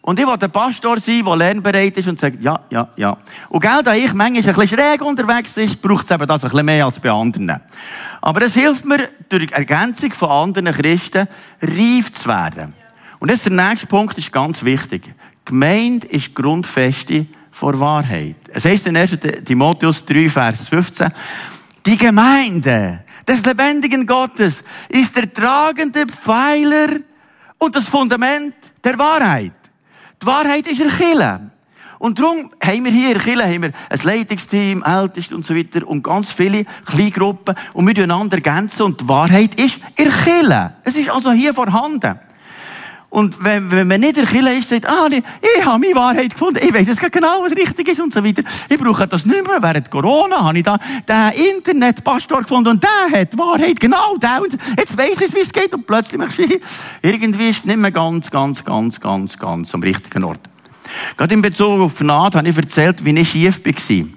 und 0.08 0.18
ich 0.18 0.26
will 0.26 0.38
der 0.38 0.48
Pastor 0.48 1.02
sein, 1.02 1.26
der 1.26 1.36
lernbereit 1.36 1.98
ist 1.98 2.08
und 2.08 2.18
sagt, 2.18 2.42
ja, 2.42 2.58
ja, 2.70 2.88
ja. 2.96 3.18
Und 3.50 3.60
gell, 3.60 3.82
da 3.84 3.94
ich 3.94 4.14
manchmal 4.14 4.42
ein 4.42 4.56
bisschen 4.56 4.80
schräg 4.80 5.02
unterwegs 5.02 5.52
ist, 5.58 5.82
braucht 5.82 6.06
es 6.06 6.12
eben 6.12 6.26
das 6.26 6.46
ein 6.46 6.50
bisschen 6.50 6.66
mehr 6.66 6.86
als 6.86 6.98
bei 6.98 7.12
anderen. 7.12 7.60
Aber 8.22 8.42
es 8.42 8.54
hilft 8.54 8.86
mir, 8.86 9.10
durch 9.28 9.52
Ergänzung 9.52 10.14
von 10.14 10.30
anderen 10.30 10.72
Christen 10.72 11.28
reif 11.62 12.14
zu 12.14 12.26
werden. 12.26 12.74
Und 13.20 13.32
jetzt 13.32 13.48
der 13.48 13.52
nächste 13.52 13.88
Punkt 13.88 14.18
ist 14.18 14.32
ganz 14.32 14.64
wichtig. 14.64 15.14
Gemeinde 15.44 16.08
ist 16.08 16.34
Grundfeste 16.34 17.26
vor 17.52 17.78
Wahrheit. 17.78 18.38
Es 18.54 18.64
heißt 18.64 18.88
in 18.88 18.96
1. 18.96 19.18
Timotheus 19.44 20.06
3, 20.06 20.30
Vers 20.30 20.70
15, 20.70 21.12
die 21.86 21.98
Gemeinde 21.98 23.04
des 23.28 23.46
lebendigen 23.46 24.08
Gottes 24.08 24.64
ist 24.88 25.18
der 25.18 25.34
tragende 25.34 26.06
Pfeiler 26.08 26.96
und 27.58 27.76
das 27.76 27.90
Fundament 27.90 28.56
der 28.82 28.98
Wahrheit. 28.98 29.52
Die 30.22 30.26
Wahrheit 30.26 30.68
ist 30.68 30.82
Kirche. 30.98 31.40
Und 32.00 32.20
darum 32.20 32.52
haben 32.64 32.86
wir 32.86 32.92
hier 32.92 33.12
in 33.14 33.18
Kirche 33.18 33.44
haben 33.44 33.62
wir 33.64 33.72
ein 33.90 34.00
Leitungsteam, 34.04 34.84
Älteste 34.84 35.36
und 35.36 35.46
so 35.46 35.56
weiter 35.56 35.88
und 35.88 36.04
ganz 36.04 36.32
viele 36.32 36.66
Kleingruppen 36.86 37.56
und 37.74 37.88
wir 37.88 38.04
einander 38.04 38.38
ergänzen 38.38 38.84
und 38.84 39.02
die 39.02 39.08
Wahrheit 39.08 39.60
ist 39.60 39.80
in 39.96 40.12
Kirche. 40.12 40.74
Es 40.84 40.96
ist 40.96 41.10
also 41.10 41.32
hier 41.32 41.54
vorhanden. 41.54 42.20
Und 43.10 43.42
wenn, 43.44 43.72
wenn 43.72 43.88
man 43.88 44.02
nicht 44.02 44.18
in 44.18 44.26
Kirche 44.26 44.50
ist, 44.50 44.68
sagt, 44.68 44.88
ah, 44.88 45.08
ich, 45.10 45.66
habe 45.66 45.80
meine 45.80 45.96
Wahrheit 45.96 46.32
gefunden, 46.32 46.60
ich 46.62 46.74
weiß 46.74 46.88
jetzt 46.88 47.12
genau, 47.12 47.42
was 47.42 47.54
richtig 47.54 47.88
ist 47.88 48.02
und 48.02 48.14
so 48.14 48.24
weiter. 48.24 48.44
Ich 48.68 48.78
brauche 48.78 49.08
das 49.08 49.26
nicht 49.26 49.48
mehr. 49.48 49.62
Während 49.62 49.90
Corona 49.90 50.44
habe 50.44 50.58
ich 50.58 50.66
da 50.66 50.78
den 51.08 51.56
Internetpastor 51.56 52.42
gefunden 52.42 52.70
und 52.72 52.84
der 52.84 53.20
hat 53.20 53.32
die 53.32 53.38
Wahrheit, 53.38 53.80
genau 53.80 54.18
der. 54.18 54.42
Und 54.42 54.58
jetzt 54.78 54.98
weiss 54.98 55.22
ich, 55.22 55.34
wie 55.34 55.40
es 55.40 55.54
geht 55.54 55.74
und 55.74 55.88
plötzlich 55.88 56.18
merke 56.18 56.42
ich, 56.44 56.62
irgendwie 57.02 57.50
ist 57.50 57.60
es 57.60 57.66
nicht 57.66 57.78
mehr 57.78 57.92
ganz, 57.92 58.30
ganz, 58.30 58.64
ganz, 58.64 59.00
ganz, 59.00 59.38
ganz 59.38 59.74
am 59.74 59.82
richtigen 59.82 60.26
Ort. 60.26 60.42
Gerade 61.16 61.34
in 61.34 61.42
Bezug 61.42 61.80
auf 61.80 61.98
Gnade 61.98 62.38
habe 62.38 62.50
ich 62.50 62.58
erzählt, 62.58 63.04
wie 63.06 63.18
ich 63.18 63.30
schief 63.30 63.62
war. 63.66 64.08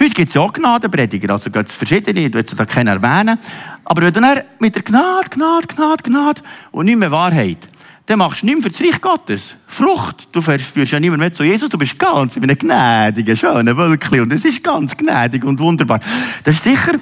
Heute 0.00 0.14
gibt 0.14 0.28
es 0.28 0.34
ja 0.34 0.40
auch 0.40 0.52
Gnadenprediger, 0.52 1.32
also 1.32 1.50
gibt 1.50 1.68
es 1.68 1.74
verschiedene, 1.74 2.26
ich 2.26 2.34
will 2.34 2.42
da 2.42 2.64
keinen 2.64 2.88
erwähnen. 2.88 3.38
Aber 3.84 4.02
wenn 4.02 4.12
du 4.12 4.20
dann 4.20 4.40
mit 4.58 4.74
der 4.74 4.82
Gnade, 4.82 5.28
Gnade, 5.30 5.66
Gnade, 5.68 6.02
Gnade 6.02 6.42
und 6.70 6.86
nicht 6.86 6.98
mehr 6.98 7.10
Wahrheit, 7.10 7.58
dann 8.06 8.18
machst 8.18 8.42
du 8.42 8.46
nichts 8.46 8.62
für 8.62 8.70
das 8.70 8.80
Reich 8.80 9.00
Gottes. 9.00 9.56
Frucht. 9.66 10.28
Du 10.32 10.42
führst 10.42 10.92
ja 10.92 10.98
niemand 10.98 11.20
mehr 11.20 11.32
zu 11.32 11.44
Jesus. 11.44 11.70
Du 11.70 11.78
bist 11.78 11.98
ganz 11.98 12.36
in 12.36 12.42
einem 12.42 12.58
gnädigen, 12.58 13.36
schönen 13.36 13.76
Wölkchen. 13.76 14.20
Und 14.20 14.32
es 14.32 14.44
ist 14.44 14.62
ganz 14.62 14.96
gnädig 14.96 15.44
und 15.44 15.60
wunderbar. 15.60 16.00
Das 16.42 16.56
ist 16.56 16.64
sicher 16.64 16.94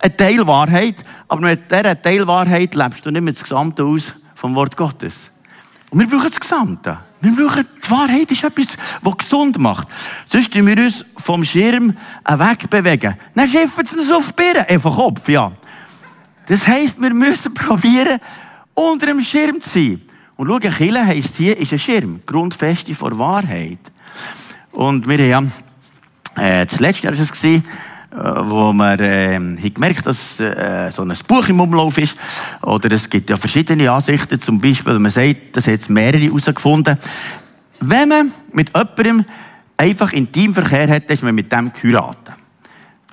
eine 0.00 0.16
Teilwahrheit. 0.16 0.96
Aber 1.28 1.42
mit 1.42 1.70
dieser 1.70 2.00
Teilwahrheit 2.00 2.74
lebst 2.74 3.06
du 3.06 3.10
nicht 3.10 3.22
mehr 3.22 3.32
das 3.32 3.42
Gesamte 3.42 3.84
aus 3.84 4.12
vom 4.34 4.54
Wort 4.56 4.76
Gottes. 4.76 5.30
Und 5.90 6.00
wir 6.00 6.08
brauchen 6.08 6.28
das 6.28 6.40
Gesamte. 6.40 6.98
Wir 7.20 7.34
brauchen, 7.34 7.64
die 7.84 7.90
Wahrheit 7.90 8.30
ist 8.30 8.44
etwas, 8.44 8.76
was 9.00 9.16
gesund 9.16 9.58
macht. 9.58 9.88
Sonst 10.26 10.52
tun 10.52 10.66
wir 10.66 10.76
uns 10.76 11.04
vom 11.16 11.44
Schirm 11.44 11.96
wegbewegen. 12.26 13.14
Dann 13.34 13.48
schiffen 13.48 13.86
sie 13.86 13.98
uns 13.98 14.10
auf 14.10 14.26
die 14.26 14.32
Birne. 14.34 14.68
Einfach 14.68 14.94
Kopf, 14.94 15.28
ja. 15.28 15.52
Das 16.46 16.66
heisst, 16.66 17.00
wir 17.00 17.12
müssen 17.14 17.54
probieren, 17.54 18.20
unter 18.74 19.06
dem 19.06 19.22
Schirm 19.22 19.60
zu 19.60 19.68
sein. 19.68 20.02
Und 20.38 20.46
schau, 20.46 20.70
Kille 20.70 21.04
heisst 21.04 21.34
hier, 21.34 21.56
ist 21.58 21.72
ein 21.72 21.80
Schirm. 21.80 22.20
Grundfeste 22.24 22.94
vor 22.94 23.18
Wahrheit. 23.18 23.80
Und 24.70 25.08
wir 25.08 25.34
haben 25.34 25.52
ja, 26.36 26.60
äh, 26.60 26.64
das 26.64 26.78
letzte 26.78 27.08
Jahr 27.08 27.16
war 27.16 27.20
es, 27.20 27.32
gewesen, 27.32 27.64
äh, 28.12 28.16
wo 28.16 28.72
wir 28.72 29.00
äh, 29.00 29.34
haben 29.34 29.74
gemerkt 29.74 30.06
dass 30.06 30.38
äh, 30.38 30.92
so 30.92 31.02
ein 31.02 31.12
Buch 31.26 31.48
im 31.48 31.58
Umlauf 31.58 31.98
ist. 31.98 32.16
Oder 32.62 32.92
es 32.92 33.10
gibt 33.10 33.28
ja 33.30 33.36
verschiedene 33.36 33.90
Ansichten. 33.90 34.40
Zum 34.40 34.60
Beispiel, 34.60 35.00
man 35.00 35.10
sagt, 35.10 35.56
das 35.56 35.66
hat 35.66 35.72
jetzt 35.72 35.90
mehrere 35.90 36.22
herausgefunden. 36.22 36.96
Wenn 37.80 38.08
man 38.08 38.32
mit 38.52 38.70
jemandem 38.76 39.24
einfach 39.76 40.12
Intimverkehr 40.12 40.88
hat, 40.88 41.10
ist 41.10 41.24
man 41.24 41.34
mit 41.34 41.50
dem 41.50 41.72
geheiratet. 41.72 42.36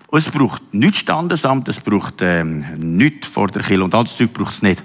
Und 0.09 0.19
es 0.19 0.29
braucht 0.29 0.61
nichts 0.75 0.99
Standesamt, 0.99 1.67
es 1.69 1.79
braucht 1.79 2.21
ähm, 2.21 2.63
nichts 2.77 3.27
vor 3.27 3.47
der 3.47 3.63
Kirche 3.63 3.83
und 3.83 3.95
all 3.95 4.03
das 4.03 4.15
Zeug 4.15 4.31
braucht 4.31 4.53
es 4.53 4.61
nicht. 4.61 4.83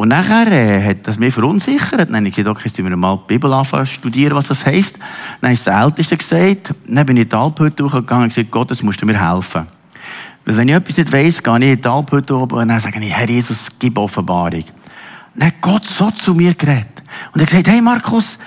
Und 0.00 0.08
nachher 0.08 0.50
äh, 0.50 0.82
hat 0.82 1.06
das 1.06 1.18
mich 1.18 1.34
verunsichert. 1.34 2.08
Dann 2.08 2.16
habe 2.16 2.28
ich 2.28 2.46
okay, 2.46 2.62
jetzt 2.64 2.78
wir 2.78 2.96
mal 2.96 3.18
die 3.18 3.34
Bibel 3.34 3.52
anfangen 3.52 3.86
studieren, 3.86 4.34
was 4.34 4.46
das 4.46 4.64
heisst. 4.64 4.98
Dann 5.42 5.52
ist 5.52 5.66
der 5.66 5.78
Älteste 5.78 6.16
gesagt, 6.16 6.72
dann 6.86 7.04
bin 7.04 7.18
ich 7.18 7.24
in 7.24 7.28
die 7.28 7.36
Alphütte 7.36 7.84
hochgegangen 7.84 8.24
und 8.24 8.28
gesagt, 8.30 8.50
Gott, 8.50 8.70
das 8.70 8.82
musst 8.82 9.02
du 9.02 9.04
mir 9.04 9.20
helfen. 9.20 9.66
Weil 10.46 10.56
wenn 10.56 10.68
ich 10.70 10.74
etwas 10.74 10.96
nicht 10.96 11.12
weiss, 11.12 11.42
gehe 11.42 11.58
ich 11.58 11.72
in 11.72 11.82
die 11.82 11.86
Alphütte 11.86 12.34
oben 12.34 12.60
und 12.60 12.68
dann 12.68 12.80
sage 12.80 12.98
ich, 12.98 13.12
Herr 13.12 13.28
Jesus, 13.28 13.68
gib 13.78 13.98
Offenbarung. 13.98 14.64
dann 15.34 15.48
hat 15.48 15.60
Gott 15.60 15.84
so 15.84 16.10
zu 16.10 16.32
mir 16.32 16.54
geredet. 16.54 17.02
Und 17.34 17.40
er 17.40 17.42
hat 17.42 17.50
gesagt, 17.50 17.68
hey 17.68 17.82
Markus, 17.82 18.38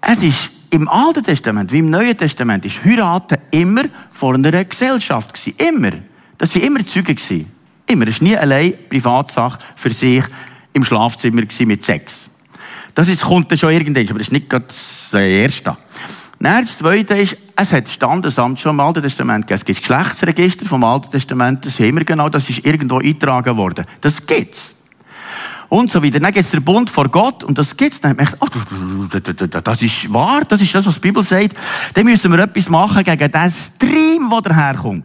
es 0.00 0.24
ist 0.24 0.50
im 0.70 0.88
Alten 0.88 1.22
Testament 1.22 1.70
wie 1.70 1.78
im 1.78 1.90
Neuen 1.90 2.18
Testament 2.18 2.64
ist 2.64 2.84
Heiraten 2.84 3.38
immer 3.52 3.84
vor 4.10 4.34
einer 4.34 4.64
Gesellschaft 4.64 5.34
gewesen. 5.34 5.54
Immer. 5.68 5.92
Das 6.36 6.52
waren 6.56 6.64
immer 6.64 6.84
Zeugen 6.84 7.14
gewesen. 7.14 7.51
Immer. 7.92 8.08
Es 8.08 8.20
war 8.20 8.28
nie 8.28 8.36
allein 8.36 8.72
Privatsache 8.88 9.58
für 9.76 9.90
sich 9.90 10.24
im 10.72 10.84
Schlafzimmer 10.84 11.42
mit 11.42 11.84
Sex. 11.84 12.30
Das 12.94 13.08
ist, 13.08 13.22
kommt 13.22 13.50
dann 13.50 13.58
schon 13.58 13.70
irgendwann, 13.70 14.08
aber 14.08 14.18
das 14.18 14.28
ist 14.28 14.32
nicht 14.32 14.48
gerade 14.48 14.66
das 14.66 15.12
Erste. 15.12 15.76
Dann 16.38 16.64
das 16.64 16.78
Zweite 16.78 17.14
ist, 17.14 17.36
es 17.54 17.72
hat 17.72 17.88
Standesamt 17.88 18.58
schon 18.58 18.72
im 18.72 18.80
Alten 18.80 19.02
Testament 19.02 19.46
gegeben. 19.46 19.60
Es 19.60 19.64
gibt 19.64 19.80
Geschlechtsregister 19.80 20.66
vom 20.66 20.82
Alten 20.84 21.10
Testament, 21.10 21.64
das 21.64 21.78
haben 21.78 21.96
wir 21.96 22.04
genau, 22.04 22.28
das 22.28 22.50
ist 22.50 22.64
irgendwo 22.66 22.98
eingetragen 22.98 23.56
worden. 23.56 23.84
Das 24.00 24.26
gibt's. 24.26 24.74
Und 25.68 25.90
so 25.90 26.02
weiter. 26.02 26.20
Dann 26.20 26.32
gibt 26.32 26.44
es 26.44 26.50
den 26.50 26.64
Bund 26.64 26.90
vor 26.90 27.08
Gott 27.08 27.44
und 27.44 27.56
das 27.56 27.76
gibt's. 27.76 28.00
Dann 28.00 28.16
merkt 28.16 28.36
oh, 28.40 28.46
das 29.62 29.82
ist 29.82 30.12
wahr, 30.12 30.42
das 30.46 30.60
ist 30.60 30.74
das, 30.74 30.84
was 30.84 30.94
die 30.94 31.00
Bibel 31.00 31.22
sagt. 31.22 31.56
Dann 31.94 32.04
müssen 32.04 32.30
wir 32.30 32.40
etwas 32.40 32.68
machen 32.68 33.04
gegen 33.04 33.30
den 33.30 33.50
Stream, 33.50 34.28
der 34.30 34.40
daherkommt. 34.42 35.04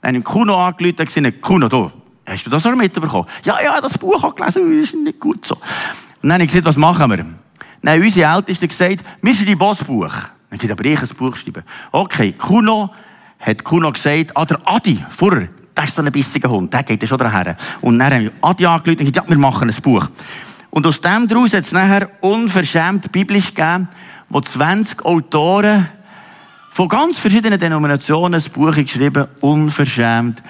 Dann 0.00 0.08
habe 0.08 0.18
ich 0.18 0.24
Kuno 0.24 0.56
angerufen 0.56 0.96
und 0.98 1.14
gesagt, 1.14 1.42
Kuno, 1.42 1.68
du, 1.68 1.90
hast 2.26 2.46
du 2.46 2.50
das 2.50 2.64
auch 2.66 2.74
mitbekommen? 2.74 3.26
Ja, 3.44 3.58
ja, 3.62 3.80
das 3.80 3.98
Buch 3.98 4.22
habe 4.22 4.34
gelesen, 4.34 4.78
das 4.78 4.88
ist 4.88 4.94
nicht 4.94 5.20
gut 5.20 5.44
so. 5.46 5.54
Und 5.54 5.62
dann 6.22 6.34
habe 6.34 6.44
ich 6.44 6.48
gesagt, 6.48 6.66
was 6.66 6.76
machen 6.76 7.10
wir? 7.10 7.16
Dann 7.16 7.94
haben 7.94 8.02
unsere 8.02 8.34
Ältesten 8.34 8.68
gesagt, 8.68 9.04
wir 9.20 9.34
schreiben 9.34 9.50
ein 9.52 9.58
Bossbuch. 9.58 10.12
Dann 10.50 10.58
habe 10.58 10.66
ich 10.66 10.70
aber 10.70 10.84
ich 10.84 11.02
ein 11.02 11.16
Buch 11.16 11.36
schreiben. 11.36 11.64
Okay, 11.90 12.32
Kuno 12.32 12.90
hat 13.40 13.64
Kuno 13.64 13.90
gesagt, 13.90 14.36
ah, 14.36 14.44
der 14.44 14.58
Adi, 14.64 15.04
vorher, 15.10 15.48
das 15.74 15.88
ist 15.88 15.96
so 15.96 16.02
ein 16.02 16.12
bissiger 16.12 16.48
Hund, 16.48 16.72
der 16.72 16.84
geht 16.84 17.02
ja 17.02 17.08
schon 17.08 17.18
daher. 17.18 17.56
Und 17.80 17.98
dann 17.98 18.12
haben 18.12 18.22
wir 18.22 18.32
Adi 18.40 18.66
angerufen 18.66 19.00
und 19.00 19.12
gesagt, 19.12 19.16
ja, 19.16 19.28
wir 19.28 19.38
machen 19.38 19.68
ein 19.68 19.82
Buch. 19.82 20.08
Und 20.70 20.86
aus 20.86 21.00
dem 21.00 21.28
daraus 21.28 21.52
hat 21.52 21.64
es 21.64 21.72
nachher 21.72 22.08
unverschämt 22.20 23.10
biblisch 23.12 23.52
gegeben, 23.52 23.88
wo 24.28 24.40
20 24.40 25.04
Autoren 25.04 25.88
von 26.70 26.88
ganz 26.88 27.18
verschiedenen 27.18 27.58
Denominationen 27.58 28.40
ein 28.40 28.50
Buch 28.52 28.74
geschrieben, 28.74 29.26
unverschämt 29.40 30.42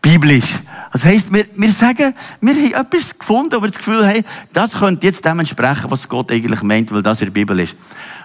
biblisch. 0.00 0.60
Das 0.94 1.04
heisst, 1.04 1.32
wir, 1.32 1.44
wir 1.56 1.72
sagen, 1.72 2.14
wir 2.40 2.54
haben 2.54 2.86
etwas 2.86 3.18
gefunden, 3.18 3.60
wir 3.60 3.66
das 3.66 3.78
Gefühl 3.78 4.06
haben, 4.06 4.24
das 4.52 4.78
könnte 4.78 5.04
jetzt 5.04 5.24
dem 5.24 5.40
entsprechen, 5.40 5.90
was 5.90 6.08
Gott 6.08 6.30
eigentlich 6.30 6.62
meint, 6.62 6.92
weil 6.92 7.02
das 7.02 7.20
in 7.20 7.26
der 7.26 7.32
Bibel 7.32 7.58
ist. 7.58 7.74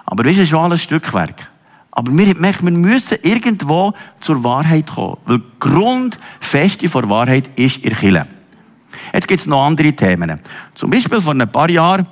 Aber 0.05 0.21
das 0.21 0.37
ist 0.37 0.49
schon 0.49 0.59
alles 0.59 0.83
Stückwerk. 0.83 1.49
Aber 1.89 2.15
wir 2.15 2.35
merken, 2.35 2.67
wir 2.67 2.77
müssen 2.77 3.17
irgendwo 3.23 3.93
zur 4.21 4.43
Wahrheit 4.43 4.85
kommen. 4.85 5.17
Weil 5.25 5.41
Grundfeste 5.59 6.87
vor 6.89 7.09
Wahrheit 7.09 7.49
ist 7.55 7.83
ihr 7.83 7.95
Kille. 7.95 8.27
Jetzt 9.15 9.27
gibt 9.27 9.39
es 9.39 9.47
noch 9.47 9.65
andere 9.65 9.91
Themen. 9.93 10.39
Zum 10.75 10.91
Beispiel 10.91 11.21
vor 11.21 11.33
ein 11.33 11.51
paar 11.51 11.71
Jahren 11.71 12.05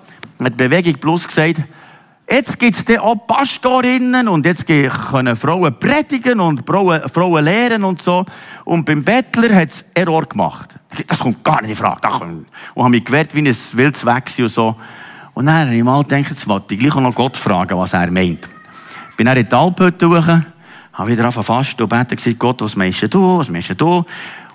hat 0.44 0.58
Bewegung 0.58 0.96
Plus 0.96 1.28
gesagt, 1.28 1.62
jetzt 2.29 2.60
gibt 2.60 2.89
es 2.89 3.00
auch 3.00 3.15
Pastorinnen 3.15 4.28
und 4.28 4.45
jetzt 4.45 4.65
können 4.67 5.36
Frauen 5.36 5.78
predigen 5.80 6.39
und 6.39 6.65
Frauen, 6.65 7.45
lehren 7.45 7.84
und 7.84 8.02
so. 8.02 8.25
Und 8.65 8.86
beim 8.86 9.04
Bettler 9.04 9.56
hat 9.56 9.69
es 9.69 9.86
Error 9.93 10.25
gemacht. 10.25 10.75
Das 11.08 11.19
kommt 11.19 11.43
gar 11.43 11.62
nicht 11.62 11.71
in 11.71 11.75
Frage. 11.75 12.08
Und 12.75 12.84
haben 12.84 12.91
mich 12.91 13.06
gewehrt, 13.06 13.34
wie 13.34 13.39
ein 13.39 13.45
wildes 13.73 14.06
Weg 14.06 14.34
und 14.39 14.49
so. 14.49 14.75
Und 15.34 15.45
dann 15.45 15.67
habe 15.67 15.75
ich 15.75 15.84
mal 15.84 16.02
gedacht, 16.02 16.30
jetzt 16.30 16.47
wollte 16.47 16.73
ich 16.73 16.80
gleich 16.80 16.95
noch 16.95 17.13
Gott 17.13 17.38
fragen, 17.38 17.78
was 17.78 17.93
er 17.93 18.12
meint. 18.12 18.47
Bin 19.15 19.25
dann 19.25 19.38
in 19.38 19.47
die 19.47 19.56
Alphütte 19.56 20.43
habe 20.97 21.12
wieder 21.12 21.25
angefangen 21.25 21.45
fast 21.45 21.80
und 21.80 21.89
beten 21.89 22.15
gesagt, 22.15 22.39
Gott, 22.39 22.62
was 22.62 22.75
meinst 22.75 23.13
du, 23.13 23.38
was 23.38 23.49
meinst 23.49 23.80
du? 23.80 24.04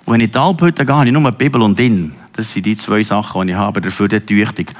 Und 0.05 0.13
wenn 0.13 0.21
ich 0.21 0.31
die 0.31 0.37
Alphütte 0.37 0.85
gehe, 0.85 0.95
habe 0.95 1.07
ich 1.07 1.13
nur 1.13 1.31
die 1.31 1.37
Bibel 1.37 1.61
und 1.61 1.79
ihn. 1.79 2.13
Das 2.33 2.51
sind 2.51 2.65
die 2.65 2.75
zwei 2.75 3.03
Sachen, 3.03 3.47
die 3.47 3.53
ich 3.53 3.57
habe, 3.57 3.79
dafür 3.79 4.07
die 4.07 4.19
Tüchtig. 4.19 4.73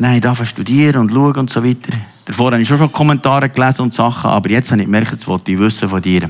Habe 0.00 0.16
ich 0.16 0.24
angefangen 0.24 0.46
studieren 0.46 1.00
und 1.00 1.10
schauen 1.10 1.36
und 1.36 1.50
so 1.50 1.64
weiter. 1.64 1.92
Davor 2.24 2.52
habe 2.52 2.60
ich 2.60 2.68
schon, 2.68 2.78
schon 2.78 2.92
Kommentare 2.92 3.48
gelesen 3.48 3.82
und 3.82 3.94
Sachen, 3.94 4.30
aber 4.30 4.50
jetzt 4.50 4.70
habe 4.70 4.82
ich 4.82 4.86
gemerkt, 4.86 5.12
jetzt 5.12 5.26
wollte 5.26 5.50
ich 5.50 5.58
wissen 5.58 5.88
von 5.88 6.02
dir. 6.02 6.28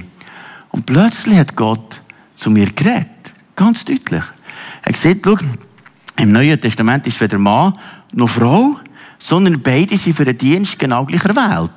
Und 0.71 0.87
plötzlich 0.87 1.37
hat 1.37 1.57
Gott 1.57 2.01
zu 2.35 2.51
mir 2.51 2.67
geredet. 2.67 3.09
Ganz 3.57 3.85
deutlich. 3.85 4.23
Er 4.83 4.93
gesagt, 4.93 5.21
schau, 5.25 5.37
im 6.19 6.33
Neuen 6.33 6.61
Testament 6.61 7.07
ist 7.07 7.21
weder 7.21 7.39
Mann 7.39 7.75
noch 8.13 8.29
Frau, 8.29 8.77
sondern 9.19 9.61
beide 9.61 9.97
sind 9.99 10.15
für 10.15 10.25
den 10.25 10.39
Dienst 10.39 10.79
genau 10.79 11.05
gleich 11.05 11.25
erwählt. 11.25 11.73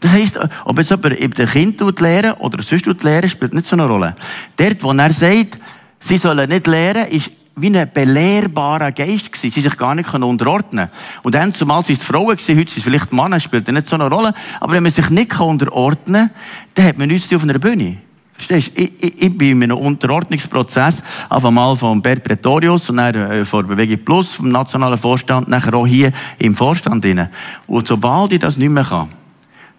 Das 0.00 0.12
heisst, 0.12 0.38
ob 0.64 0.78
jetzt 0.78 0.90
jemand 0.90 1.18
eben 1.18 1.32
den 1.32 1.48
Kind 1.48 2.00
lehren 2.00 2.32
oder 2.34 2.62
sonst 2.62 2.86
lehren, 3.02 3.28
spielt 3.28 3.54
nicht 3.54 3.66
so 3.66 3.76
eine 3.76 3.86
Rolle. 3.86 4.14
Dort, 4.56 4.82
wo 4.82 4.92
er 4.92 5.12
sagt, 5.12 5.58
sie 6.00 6.18
sollen 6.18 6.48
nicht 6.48 6.66
lehren, 6.66 7.08
ist 7.08 7.30
wie 7.56 7.74
ein 7.74 7.90
belehrbarer 7.92 8.92
Geist 8.92 9.32
gewesen. 9.32 9.50
Sie 9.50 9.60
sich 9.62 9.76
gar 9.76 9.94
nicht 9.94 10.12
unterordnen 10.12 10.88
Und 11.22 11.34
dann, 11.34 11.54
zumal 11.54 11.82
sie 11.84 11.94
es 11.94 12.00
Frauen 12.00 12.36
gewesen, 12.36 12.58
heute 12.58 12.70
sind 12.70 12.78
es 12.78 12.84
vielleicht 12.84 13.12
Männer, 13.12 13.40
spielt 13.40 13.66
nicht 13.68 13.86
so 13.86 13.96
eine 13.96 14.08
Rolle. 14.08 14.34
Aber 14.60 14.72
wenn 14.72 14.82
man 14.82 14.92
sich 14.92 15.08
nicht 15.08 15.40
unterordnen 15.40 16.28
kann, 16.28 16.30
dann 16.74 16.86
hat 16.86 16.98
man 16.98 17.08
nichts 17.08 17.32
auf 17.32 17.42
einer 17.42 17.58
Bühne. 17.58 17.98
Verstehst 18.34 18.76
du? 18.76 18.82
Ich, 18.82 18.92
ich, 19.02 19.22
ich 19.22 19.38
bin 19.38 19.62
in 19.62 19.70
einem 19.70 19.78
Unterordnungsprozess, 19.78 21.02
einfach 21.30 21.50
mal 21.50 21.74
vom 21.74 22.02
Bert 22.02 22.22
Pretorius 22.22 22.90
und 22.90 22.98
dann 22.98 23.14
äh, 23.14 23.44
von 23.46 23.66
Bewegung 23.66 24.04
Plus, 24.04 24.34
vom 24.34 24.50
nationalen 24.50 24.98
Vorstand, 24.98 25.48
nachher 25.48 25.72
auch 25.72 25.86
hier 25.86 26.12
im 26.38 26.54
Vorstand 26.54 27.02
drin. 27.02 27.28
Und 27.66 27.88
sobald 27.88 28.32
ich 28.32 28.40
das 28.40 28.58
nicht 28.58 28.68
mehr 28.68 28.84
kann, 28.84 29.08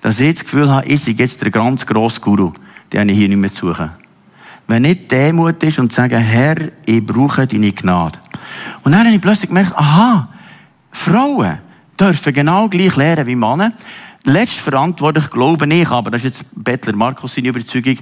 dass 0.01 0.19
ich 0.19 0.33
das 0.33 0.43
Gefühl 0.43 0.71
habe, 0.71 0.87
ich 0.87 1.01
sei 1.01 1.11
jetzt 1.11 1.41
der 1.43 1.51
ganz 1.51 1.85
grosse 1.85 2.19
Guru, 2.19 2.53
den 2.91 3.09
ich 3.09 3.17
hier 3.17 3.29
nicht 3.29 3.37
mehr 3.37 3.51
zu 3.51 3.67
suchen. 3.67 3.91
Wenn 4.67 4.81
nicht 4.81 5.09
Demut 5.09 5.63
ist 5.63 5.79
und 5.79 5.93
sagen, 5.93 6.19
Herr, 6.19 6.57
ich 6.85 7.05
brauche 7.05 7.47
deine 7.47 7.71
Gnade. 7.71 8.19
Und 8.83 8.91
dann 8.91 9.05
habe 9.05 9.15
ich 9.15 9.21
plötzlich 9.21 9.47
gemerkt, 9.47 9.73
aha, 9.75 10.27
Frauen 10.91 11.59
dürfen 11.99 12.33
genau 12.33 12.67
gleich 12.67 12.95
lernen 12.95 13.25
wie 13.25 13.35
Männer. 13.35 13.71
Letztverantwortlich, 14.23 15.29
glaube 15.29 15.73
ich, 15.73 15.89
aber 15.89 16.11
das 16.11 16.25
ist 16.25 16.39
jetzt 16.39 16.45
Bettler 16.63 16.95
Markus 16.95 17.35
seine 17.35 17.47
Überzeugung, 17.47 17.97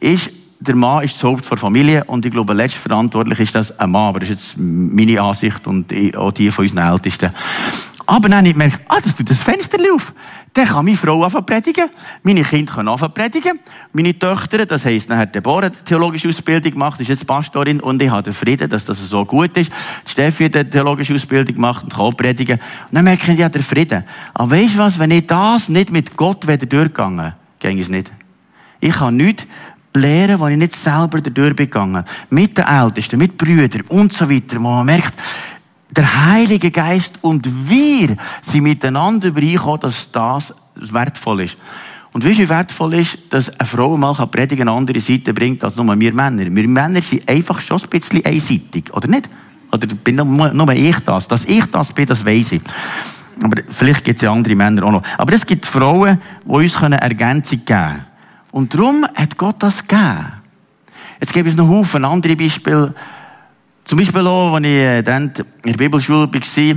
ist, 0.00 0.30
der 0.58 0.74
Mann 0.74 1.04
ist 1.04 1.14
das 1.14 1.22
Haupt 1.22 1.48
der 1.48 1.56
Familie 1.56 2.02
und 2.04 2.26
ich 2.26 2.32
glaube, 2.32 2.52
letztverantwortlich 2.52 3.38
ist 3.38 3.54
das 3.54 3.78
ein 3.78 3.90
Mann, 3.90 4.08
aber 4.08 4.18
das 4.18 4.30
ist 4.30 4.34
jetzt 4.34 4.54
meine 4.58 5.20
Ansicht 5.20 5.64
und 5.68 5.92
auch 6.16 6.32
die 6.32 6.50
von 6.50 6.64
unseren 6.64 6.92
Ältesten. 6.92 7.30
Aber 8.10 8.26
dann 8.26 8.38
habe 8.38 8.48
ich 8.48 8.54
gemerkt, 8.54 8.80
ah, 8.88 9.00
das 9.04 9.14
tut 9.14 9.28
das 9.28 9.38
Fenster 9.38 9.76
auf. 9.94 10.14
Dann 10.54 10.66
kann 10.66 10.82
meine 10.86 10.96
Frau 10.96 11.22
anfangen 11.22 11.44
predigen, 11.44 11.90
meine 12.22 12.42
Kinder 12.42 12.72
können 12.72 12.88
anfangen 12.88 13.12
predigen, 13.12 13.58
meine 13.92 14.18
Töchter, 14.18 14.64
das 14.64 14.86
heisst, 14.86 15.10
nachher 15.10 15.26
Deborah 15.26 15.66
hat 15.66 15.84
theologische 15.84 16.26
Ausbildung 16.26 16.72
gemacht, 16.72 16.98
ist 17.02 17.08
jetzt 17.08 17.26
Pastorin 17.26 17.80
und 17.80 18.02
ich 18.02 18.10
habe 18.10 18.22
den 18.22 18.32
Frieden, 18.32 18.70
dass 18.70 18.86
das 18.86 19.06
so 19.06 19.26
gut 19.26 19.54
ist. 19.58 19.70
Die 20.06 20.10
Steffi 20.10 20.44
hat 20.46 20.56
eine 20.56 20.70
theologische 20.70 21.14
Ausbildung 21.14 21.54
gemacht 21.54 21.84
und 21.84 21.92
kann 21.92 22.00
auch 22.00 22.16
predigen. 22.16 22.58
Und 22.58 22.94
dann 22.94 23.04
merke 23.04 23.30
ich, 23.30 23.38
ja, 23.38 23.50
der 23.50 23.62
Frieden. 23.62 24.02
Aber 24.32 24.52
weißt 24.52 24.74
du 24.74 24.78
was, 24.78 24.98
wenn 24.98 25.10
ich 25.10 25.26
das 25.26 25.68
nicht 25.68 25.90
mit 25.90 26.16
Gott 26.16 26.48
wieder 26.48 26.64
durchgegangen, 26.64 27.34
ging 27.58 27.78
es 27.78 27.90
nicht. 27.90 28.10
Ich 28.80 28.94
kann 28.94 29.18
nichts 29.18 29.44
lernen, 29.92 30.40
wenn 30.40 30.52
ich 30.52 30.58
nicht 30.58 30.76
selber 30.76 31.20
dadurch 31.20 31.54
begangen. 31.54 32.04
Mit 32.30 32.56
den 32.56 32.64
Ältesten, 32.64 33.18
mit 33.18 33.36
Brüdern 33.36 33.82
und 33.88 34.14
so 34.14 34.30
weiter, 34.30 34.56
wo 34.56 34.70
man 34.70 34.86
merkt, 34.86 35.12
der 35.90 36.26
Heilige 36.26 36.70
Geist 36.70 37.14
und 37.22 37.48
wir 37.68 38.16
sind 38.42 38.62
miteinander 38.62 39.28
übereingekommen, 39.28 39.80
dass 39.80 40.10
das 40.10 40.54
wertvoll 40.74 41.42
ist. 41.42 41.56
Und 42.12 42.24
weißt 42.24 42.38
du, 42.38 42.42
wie 42.42 42.48
wertvoll 42.48 42.94
ist, 42.94 43.18
dass 43.30 43.48
eine 43.58 43.68
Frau 43.68 43.96
mal 43.96 44.14
predigen 44.26 44.68
eine 44.68 44.76
andere 44.76 45.00
Seite 45.00 45.34
bringt 45.34 45.62
als 45.62 45.76
nur 45.76 45.98
wir 45.98 46.12
Männer? 46.12 46.44
Wir 46.44 46.68
Männer 46.68 47.02
sind 47.02 47.28
einfach 47.28 47.60
schon 47.60 47.80
ein 47.80 47.88
bisschen 47.88 48.24
einseitig, 48.24 48.92
oder 48.92 49.08
nicht? 49.08 49.28
Oder 49.70 49.86
bin 49.86 50.16
nur, 50.16 50.72
ich 50.72 50.98
das? 51.00 51.28
Dass 51.28 51.44
ich 51.44 51.64
das 51.66 51.92
bin, 51.92 52.06
das 52.06 52.24
weiss 52.24 52.52
ich. 52.52 52.62
Aber 53.42 53.62
vielleicht 53.68 54.04
gibt 54.04 54.16
es 54.16 54.22
ja 54.22 54.32
andere 54.32 54.54
Männer 54.54 54.84
auch 54.84 54.92
noch. 54.92 55.02
Aber 55.16 55.32
es 55.32 55.44
gibt 55.44 55.66
Frauen, 55.66 56.20
die 56.44 56.50
uns 56.50 56.74
Ergänzung 56.96 57.58
geben 57.64 57.66
können. 57.66 58.06
Und 58.50 58.74
darum 58.74 59.06
hat 59.14 59.36
Gott 59.36 59.56
das 59.58 59.86
gegeben. 59.86 60.32
Jetzt 61.20 61.32
gebe 61.32 61.48
ich 61.48 61.56
noch 61.56 61.68
Haufen 61.68 62.04
andere 62.04 62.36
Beispiele. 62.36 62.94
Zum 63.88 63.96
Beispiel 63.96 64.26
auch, 64.26 64.52
als 64.52 64.66
ich 64.66 64.70
äh, 64.70 65.00
dann 65.00 65.32
in 65.64 65.72
der 65.72 65.78
Bibelschule 65.78 66.30
war, 66.30 66.40
ich 66.40 66.76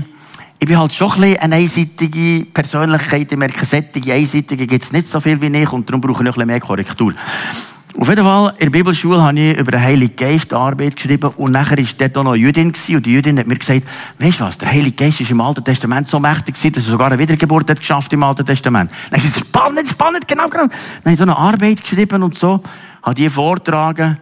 bin 0.65 0.79
halt 0.79 0.93
schon 0.93 1.11
ein 1.11 1.19
bisschen 1.19 1.37
eine 1.39 1.55
einseitige 1.57 2.45
Persönlichkeit. 2.45 3.29
Ich 3.29 3.37
merke, 3.37 3.65
sättige 3.65 4.13
Einseitige 4.13 4.65
gibt 4.65 4.81
es 4.81 4.93
nicht 4.93 5.07
so 5.07 5.19
viel 5.19 5.41
wie 5.41 5.47
ich 5.47 5.69
und 5.73 5.89
darum 5.89 5.99
brauche 5.99 6.23
ich 6.23 6.29
ein 6.29 6.31
bisschen 6.31 6.47
mehr 6.47 6.61
Korrektur. 6.61 7.13
Auf 7.99 8.07
jeden 8.07 8.23
Fall, 8.23 8.53
in 8.59 8.67
der 8.67 8.69
Bibelschule 8.69 9.21
habe 9.21 9.37
ich 9.37 9.57
über 9.57 9.71
den 9.71 9.81
Heiligen 9.81 10.15
Geist 10.15 10.53
Arbeit 10.53 10.95
geschrieben 10.95 11.31
und 11.35 11.51
nachher 11.51 11.77
war 11.77 11.85
dort 11.97 12.17
auch 12.17 12.23
noch 12.23 12.35
Jüdin 12.35 12.67
und 12.67 13.05
die 13.05 13.11
Jüdin 13.11 13.37
hat 13.39 13.47
mir 13.47 13.57
gesagt, 13.57 13.81
weißt 14.17 14.39
du 14.39 14.43
was, 14.45 14.57
der 14.57 14.71
Heilige 14.71 15.03
Geist 15.03 15.19
ist 15.19 15.31
im 15.31 15.41
Alten 15.41 15.65
Testament 15.65 16.07
so 16.07 16.17
mächtig 16.17 16.55
gewesen, 16.55 16.75
dass 16.75 16.85
er 16.85 16.91
sogar 16.91 17.07
eine 17.07 17.19
Wiedergeburt 17.19 17.69
hat 17.69 17.81
geschafft 17.81 18.13
im 18.13 18.23
Alten 18.23 18.45
Testament. 18.45 18.89
Dann 18.89 19.19
habe 19.19 19.27
ich 19.27 19.33
gesagt, 19.33 19.47
spannend, 19.47 19.89
spannend, 19.89 20.25
genau, 20.29 20.47
genau. 20.47 20.67
Dann 20.67 20.71
habe 21.03 21.11
ich 21.11 21.17
so 21.17 21.23
eine 21.23 21.37
Arbeit 21.37 21.81
geschrieben 21.81 22.23
und 22.23 22.37
so, 22.37 22.61
habe 23.03 23.15
die 23.15 23.29
vortragen 23.29 24.17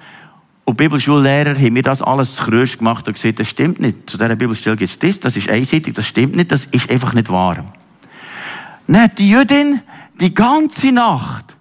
und 0.69 0.77
Bibelschullehrer 0.77 1.55
haben 1.55 1.73
mir 1.73 1.81
das 1.81 2.03
alles 2.03 2.37
Krösch 2.37 2.77
gemacht 2.77 3.07
und 3.07 3.15
gesagt, 3.15 3.39
das 3.39 3.49
stimmt 3.49 3.79
nicht. 3.79 4.07
Zu 4.07 4.17
dieser 4.17 4.35
Bibelstelle 4.35 4.77
gibt 4.77 4.91
es 4.91 4.99
das, 4.99 5.19
das 5.19 5.35
ist 5.35 5.49
einseitig, 5.49 5.95
das 5.95 6.05
stimmt 6.05 6.35
nicht, 6.35 6.51
das 6.51 6.65
ist 6.65 6.91
einfach 6.91 7.13
nicht 7.13 7.29
wahr. 7.29 7.73
Dann 8.85 9.01
hat 9.01 9.17
die 9.17 9.31
Jüdin 9.31 9.81
die 10.21 10.31
ganze 10.31 10.91
Nacht 10.91 11.55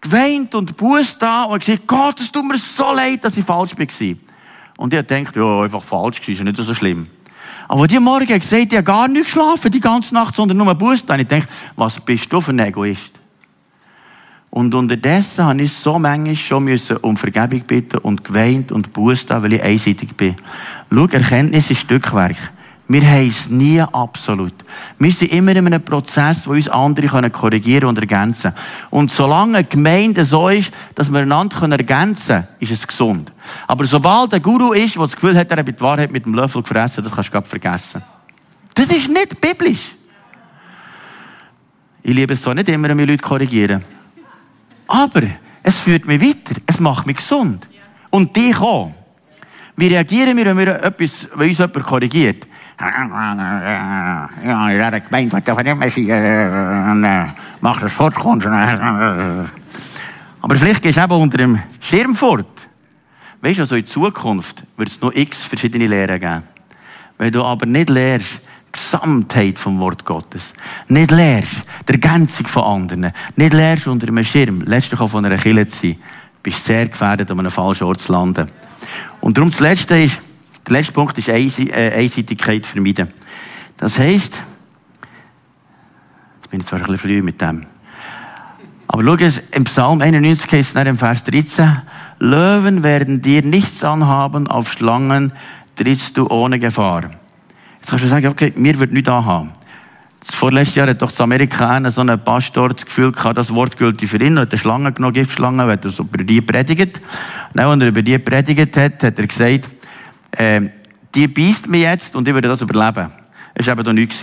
geweint 0.00 0.56
und 0.56 0.76
Buß 0.76 1.18
da 1.18 1.44
und 1.44 1.64
gesagt, 1.64 1.86
Gott, 1.86 2.20
es 2.20 2.32
tut 2.32 2.44
mir 2.46 2.58
so 2.58 2.92
leid, 2.92 3.24
dass 3.24 3.36
ich 3.36 3.44
falsch 3.44 3.78
war. 3.78 4.16
Und 4.76 4.92
ich 4.92 5.06
dachte, 5.06 5.38
ja, 5.38 5.60
einfach 5.60 5.82
falsch 5.84 6.20
war, 6.20 6.28
ist 6.28 6.38
ja 6.38 6.44
nicht 6.44 6.56
so 6.56 6.74
schlimm. 6.74 7.06
Aber 7.68 7.86
die 7.86 8.00
Morgen 8.00 8.26
gesagt, 8.26 8.72
ich 8.72 8.72
habe 8.72 8.82
gar 8.82 9.06
nicht 9.06 9.26
geschlafen 9.26 9.70
die 9.70 9.78
ganze 9.78 10.14
Nacht, 10.14 10.34
sondern 10.34 10.56
nur 10.56 10.74
Buß 10.74 11.06
da. 11.06 11.14
Und 11.14 11.20
ich 11.20 11.28
denke, 11.28 11.46
was 11.76 12.00
bist 12.00 12.32
du 12.32 12.40
für 12.40 12.50
ein 12.50 12.58
Egoist? 12.58 13.17
Und 14.50 14.74
unterdessen 14.74 15.44
habe 15.44 15.62
ich 15.62 15.72
so 15.72 15.98
manchmal 15.98 16.34
schon 16.36 16.64
müssen 16.64 16.96
um 16.98 17.16
Vergebung 17.16 17.60
bitten 17.60 17.98
und 17.98 18.24
geweint 18.24 18.72
und 18.72 18.92
Buß 18.92 19.26
da, 19.26 19.42
weil 19.42 19.54
ich 19.54 19.62
einseitig 19.62 20.16
bin. 20.16 20.36
Schau, 20.90 21.06
Erkenntnis 21.06 21.70
ist 21.70 21.80
Stückwerk. 21.80 22.36
Wir 22.90 23.02
haben 23.02 23.28
es 23.28 23.50
nie 23.50 23.82
absolut. 23.82 24.54
Wir 24.98 25.12
sind 25.12 25.30
immer 25.32 25.50
in 25.50 25.66
einem 25.66 25.82
Prozess, 25.82 26.46
wo 26.46 26.52
uns 26.52 26.68
andere 26.68 27.28
korrigieren 27.28 27.86
und 27.86 27.98
ergänzen 27.98 28.54
können. 28.54 28.64
Und 28.88 29.12
solange 29.12 29.58
eine 29.58 29.66
Gemeinde 29.66 30.24
so 30.24 30.48
ist, 30.48 30.72
dass 30.94 31.12
wir 31.12 31.20
einander 31.20 31.70
ergänzen 31.70 32.26
können, 32.26 32.48
ist 32.60 32.72
es 32.72 32.86
gesund. 32.86 33.30
Aber 33.66 33.84
sobald 33.84 34.32
ein 34.32 34.40
Guru 34.40 34.72
ist, 34.72 34.94
der 34.94 35.02
das 35.02 35.14
Gefühl 35.14 35.36
hat, 35.36 35.50
er 35.50 35.58
hat 35.58 35.68
die 35.68 35.78
Wahrheit 35.82 36.10
mit 36.10 36.24
dem 36.24 36.32
Löffel 36.32 36.62
gefressen, 36.62 37.04
das 37.04 37.12
kannst 37.12 37.34
du 37.34 37.42
vergessen. 37.42 38.02
Das 38.72 38.86
ist 38.86 39.10
nicht 39.10 39.38
biblisch. 39.38 39.94
Ich 42.02 42.14
liebe 42.14 42.32
es 42.32 42.40
so 42.40 42.54
nicht 42.54 42.70
immer, 42.70 42.88
wenn 42.88 42.96
wir 42.96 43.06
Leute 43.06 43.22
korrigieren. 43.22 43.84
Aber 44.88 45.22
es 45.62 45.78
führt 45.78 46.06
mich 46.06 46.20
weiter. 46.20 46.60
Es 46.66 46.80
macht 46.80 47.06
mich 47.06 47.16
gesund. 47.16 47.68
Und 48.10 48.34
dich 48.34 48.58
auch. 48.58 48.92
Wie 49.76 49.86
reagieren 49.86 50.36
wir, 50.36 50.46
wenn, 50.46 50.56
wir 50.58 50.82
etwas, 50.82 51.28
wenn 51.36 51.50
uns 51.50 51.58
jemand 51.58 51.84
korrigiert? 51.84 52.48
Ja, 52.80 54.28
in 54.42 54.76
dieser 54.76 55.00
Gemeinde 55.00 55.32
wird 55.32 55.48
davon 55.48 55.66
immer 55.66 55.88
sein, 55.88 57.34
mach 57.60 57.80
das 57.80 57.92
fort, 57.92 58.14
kommst 58.14 58.46
Aber 58.46 59.48
vielleicht 60.56 60.82
gehst 60.82 60.96
du 60.96 61.02
eben 61.02 61.12
unter 61.12 61.38
dem 61.38 61.60
Schirm 61.80 62.14
fort. 62.14 62.68
Weißt 63.40 63.58
du, 63.58 63.62
also 63.62 63.76
in 63.76 63.84
Zukunft 63.84 64.62
wird 64.76 64.88
es 64.88 65.00
noch 65.00 65.12
x 65.12 65.42
verschiedene 65.42 65.86
Lehren 65.86 66.18
geben. 66.18 66.42
Wenn 67.18 67.32
du 67.32 67.44
aber 67.44 67.66
nicht 67.66 67.90
lehrst, 67.90 68.40
Gesamtheit 68.72 69.58
vom 69.58 69.78
Wort 69.80 70.04
Gottes, 70.04 70.52
nicht 70.88 71.10
lehrst, 71.10 71.64
die 71.88 71.92
Ergänzung 71.92 72.46
von 72.46 72.64
anderen, 72.64 73.12
nicht 73.36 73.52
lehrst 73.52 73.86
unter 73.86 74.08
einem 74.08 74.24
Schirm, 74.24 74.62
letztlich 74.62 75.00
auch 75.00 75.08
von 75.08 75.24
einer 75.24 75.38
Kille 75.38 75.66
zu 75.66 75.78
sein, 75.80 75.96
bist 76.42 76.64
sehr 76.64 76.86
gefährdet, 76.86 77.30
um 77.30 77.38
an 77.38 77.46
einem 77.46 77.52
falschen 77.52 77.84
Ort 77.84 78.00
zu 78.00 78.12
landen. 78.12 78.46
Und 79.20 79.36
darum 79.36 79.50
das 79.50 79.60
Letzte 79.60 79.98
ist, 79.98 80.20
der 80.66 80.72
letzte 80.74 80.92
Punkt 80.92 81.16
ist 81.18 81.28
äh, 81.28 81.92
Einseitigkeit 81.94 82.66
vermeiden. 82.66 83.08
Das 83.76 83.98
heisst, 83.98 84.34
jetzt 86.36 86.50
bin 86.50 86.60
ich 86.60 86.66
zwar 86.66 86.78
ein 86.78 86.84
bisschen 86.84 86.98
früh 86.98 87.22
mit 87.22 87.40
dem, 87.40 87.66
aber 88.88 89.04
schau 89.04 89.30
im 89.52 89.64
Psalm 89.64 90.00
91 90.00 90.50
heißt 90.50 90.76
es 90.76 90.86
im 90.86 90.96
Vers 90.96 91.22
13, 91.24 91.82
Löwen 92.20 92.82
werden 92.82 93.20
dir 93.20 93.42
nichts 93.42 93.84
anhaben, 93.84 94.46
auf 94.46 94.72
Schlangen 94.72 95.32
trittst 95.76 96.16
du 96.16 96.26
ohne 96.28 96.58
Gefahr. 96.58 97.10
Kannst 97.88 98.04
du 98.04 98.08
sagen, 98.08 98.26
okay, 98.26 98.52
mir 98.54 98.78
wird 98.78 98.92
nichts 98.92 99.08
anhaben. 99.08 99.50
Das 100.20 100.34
vorletztes 100.34 100.76
Jahr 100.76 100.88
hat 100.88 101.00
doch 101.00 101.10
das 101.10 101.20
Amerikaner 101.20 101.90
so 101.90 102.02
ein 102.02 102.22
Pastor 102.22 102.68
das 102.68 102.84
Gefühl 102.84 103.12
gehabt, 103.12 103.38
das 103.38 103.54
Wort 103.54 103.78
gilt 103.78 104.00
für 104.00 104.22
ihn, 104.22 104.38
hat 104.38 104.50
eine 104.50 104.58
Schlange 104.58 104.92
genommen, 104.92 105.14
Giftschlange, 105.14 105.64
hat 105.64 105.84
er 105.84 105.90
so 105.90 106.02
über 106.02 106.22
die 106.22 106.42
predigt. 106.42 107.00
Und 107.54 107.60
als 107.60 107.80
er 107.80 107.88
über 107.88 108.02
die 108.02 108.18
predigt 108.18 108.76
hat, 108.76 109.02
hat 109.02 109.18
er 109.18 109.26
gesagt, 109.26 109.70
äh, 110.32 110.68
die 111.14 111.28
beißt 111.28 111.68
mich 111.68 111.82
jetzt 111.82 112.14
und 112.14 112.28
ich 112.28 112.34
würde 112.34 112.48
das 112.48 112.60
überleben. 112.60 113.10
Das 113.54 113.66
war 113.66 113.72
eben 113.72 113.84
da 113.84 113.92
nichts. 113.92 114.20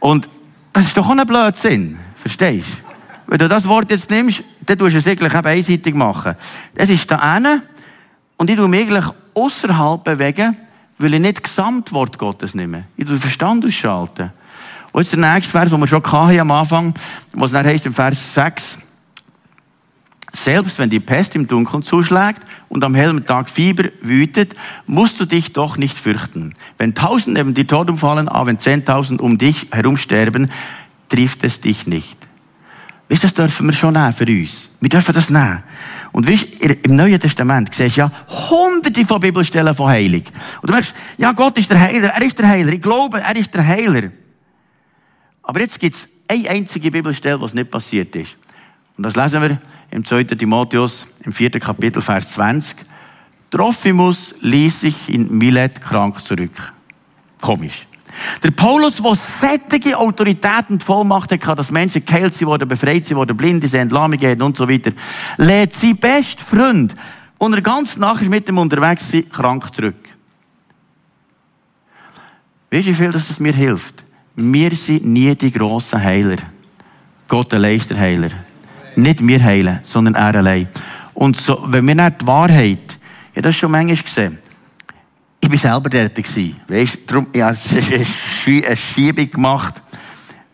Und 0.00 0.28
das 0.72 0.84
ist 0.86 0.96
doch 0.96 1.06
auch 1.06 1.16
ein 1.16 1.26
Blödsinn. 1.26 1.98
Verstehst 2.16 2.68
du? 2.70 3.30
Wenn 3.30 3.38
du 3.38 3.48
das 3.48 3.68
Wort 3.68 3.90
jetzt 3.90 4.10
nimmst, 4.10 4.42
dann 4.64 4.78
tust 4.78 4.94
du 4.94 4.98
es 4.98 5.06
eigentlich 5.06 5.34
eben 5.34 5.46
einseitig 5.46 5.94
machen. 5.94 6.34
Es 6.74 6.88
ist 6.88 7.10
da 7.10 7.16
eine 7.16 7.62
und 8.38 8.48
ich 8.48 8.56
tue 8.56 8.68
mich 8.68 8.82
eigentlich 8.82 9.04
außerhalb 9.34 10.02
bewegen, 10.02 10.56
weil 11.04 11.14
ich 11.14 11.20
nicht 11.20 11.36
das 11.36 11.42
Gesamtwort 11.42 12.18
Gottes 12.18 12.54
nehme. 12.54 12.84
Ich 12.96 13.04
tue 13.04 13.14
den 13.14 13.20
Verstand 13.20 13.64
ausschalten. 13.64 14.32
Und 14.92 15.02
jetzt 15.02 15.12
der 15.12 15.34
nächste 15.34 15.50
Vers, 15.50 15.70
den 15.70 15.80
wir 15.80 15.86
schon 15.86 16.02
hatten 16.02 16.40
am 16.40 16.50
Anfang, 16.50 16.94
was 17.32 17.50
dann 17.50 17.66
heißt 17.66 17.84
im 17.84 17.92
Vers 17.92 18.34
6, 18.34 18.78
selbst 20.32 20.78
wenn 20.78 20.88
die 20.88 21.00
Pest 21.00 21.34
im 21.36 21.46
Dunkeln 21.46 21.82
zuschlägt 21.82 22.40
und 22.68 22.82
am 22.82 22.94
hellen 22.94 23.26
Tag 23.26 23.50
Fieber 23.50 23.90
wütet, 24.00 24.54
musst 24.86 25.20
du 25.20 25.26
dich 25.26 25.52
doch 25.52 25.76
nicht 25.76 25.96
fürchten. 25.96 26.54
Wenn 26.78 26.94
tausend 26.94 27.36
neben 27.36 27.54
dir 27.54 27.66
tot 27.66 27.90
umfallen, 27.90 28.28
aber 28.28 28.46
wenn 28.46 28.58
zehntausend 28.58 29.20
um 29.20 29.36
dich 29.36 29.68
herum 29.72 29.96
sterben, 29.96 30.50
trifft 31.08 31.44
es 31.44 31.60
dich 31.60 31.86
nicht. 31.86 32.16
Weißt 33.08 33.24
das 33.24 33.34
dürfen 33.34 33.66
wir 33.66 33.72
schon 33.72 33.94
nehmen 33.94 34.12
für 34.12 34.26
uns. 34.26 34.68
Wir 34.80 34.88
dürfen 34.88 35.14
das 35.14 35.28
nehmen. 35.28 35.62
Und 36.12 36.28
weißt, 36.28 36.46
im 36.84 36.96
Neuen 36.96 37.20
Testament 37.20 37.74
siehst 37.74 37.96
du 37.96 38.00
ja 38.00 38.12
hunderte 38.28 39.04
von 39.04 39.20
Bibelstellen 39.20 39.74
von 39.74 39.88
Heilig. 39.88 40.24
Und 40.62 40.70
du 40.70 40.72
merkst, 40.72 40.94
ja, 41.18 41.32
Gott 41.32 41.58
ist 41.58 41.70
der 41.70 41.80
Heiler, 41.80 42.08
er 42.08 42.22
ist 42.22 42.38
der 42.38 42.48
Heiler. 42.48 42.72
Ich 42.72 42.82
glaube, 42.82 43.20
er 43.20 43.36
ist 43.36 43.52
der 43.52 43.66
Heiler. 43.66 44.10
Aber 45.42 45.60
jetzt 45.60 45.78
gibt 45.78 45.94
es 45.94 46.08
eine 46.28 46.48
einzige 46.48 46.90
Bibelstelle, 46.90 47.40
was 47.40 47.52
nicht 47.52 47.70
passiert 47.70 48.14
ist. 48.16 48.36
Und 48.96 49.04
das 49.04 49.16
lesen 49.16 49.42
wir 49.42 49.58
im 49.90 50.04
2. 50.04 50.24
Timotheus, 50.24 51.06
im 51.24 51.32
4. 51.32 51.50
Kapitel, 51.60 52.00
Vers 52.00 52.30
20. 52.32 52.76
Trophimus 53.50 54.34
ließ 54.40 54.80
sich 54.80 55.12
in 55.12 55.36
Milet 55.36 55.80
krank 55.80 56.20
zurück. 56.20 56.72
Komisch. 57.40 57.86
Der 58.42 58.50
Paulus, 58.50 59.02
der 59.02 59.14
sättige 59.14 59.96
Autorität 59.96 60.70
und 60.70 60.82
Vollmacht 60.82 61.32
hatte, 61.32 61.56
dass 61.56 61.70
Menschen 61.70 62.04
geheilt 62.04 62.34
sie 62.34 62.46
wurden, 62.46 62.68
befreit 62.68 63.06
sie 63.06 63.16
wurden, 63.16 63.36
blinde 63.36 63.68
sind, 63.68 63.92
lahme 63.92 64.16
gehen 64.16 64.42
und 64.42 64.56
so 64.56 64.68
weiter, 64.68 64.92
lädt 65.36 65.72
sein 65.72 65.96
bester 65.96 66.44
Freund, 66.44 66.94
und 67.38 67.52
er 67.52 67.62
ganz 67.62 67.96
nachher 67.96 68.28
mit 68.28 68.48
dem 68.48 68.58
unterwegs 68.58 69.10
sind, 69.10 69.32
krank 69.32 69.74
zurück. 69.74 70.08
Weißt 72.70 72.86
du, 72.86 72.90
wie 72.90 72.94
viel 72.94 73.12
das 73.12 73.40
mir 73.40 73.52
hilft? 73.52 74.02
Wir 74.36 74.74
sind 74.74 75.04
nie 75.06 75.34
die 75.34 75.52
grossen 75.52 76.02
Heiler. 76.02 76.38
Gott 77.28 77.52
allein 77.54 77.76
ist 77.76 77.90
der 77.90 77.98
Heiler. 77.98 78.30
Nicht 78.96 79.26
wir 79.26 79.42
heilen, 79.42 79.80
sondern 79.84 80.14
er 80.14 80.34
allein. 80.34 80.68
Und 81.14 81.36
so, 81.36 81.62
wenn 81.66 81.86
wir 81.86 81.94
nicht 81.94 82.22
die 82.22 82.26
Wahrheit, 82.26 82.98
ja, 83.34 83.42
das 83.42 83.56
schon 83.56 83.70
manchmal 83.70 83.96
gesehen. 83.96 84.38
Ich 85.44 85.50
war 85.50 85.58
selber 85.58 85.90
dort. 85.90 86.16
Weißt, 86.16 86.98
darum, 87.06 87.28
ich 87.30 87.42
habe 87.42 87.56
eine 88.66 88.76
Schiebung 88.76 89.30
gemacht, 89.30 89.74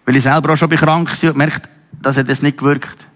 weil 0.05 0.17
ich 0.17 0.25
selber 0.25 0.53
auch 0.53 0.57
schon 0.57 0.69
krank 0.71 1.23
war 1.23 1.31
und 1.31 1.37
merkt, 1.37 1.69
dass 2.03 2.17
hat 2.17 2.29
das 2.29 2.43
nicht 2.43 2.59
gewirkt. 2.59 3.07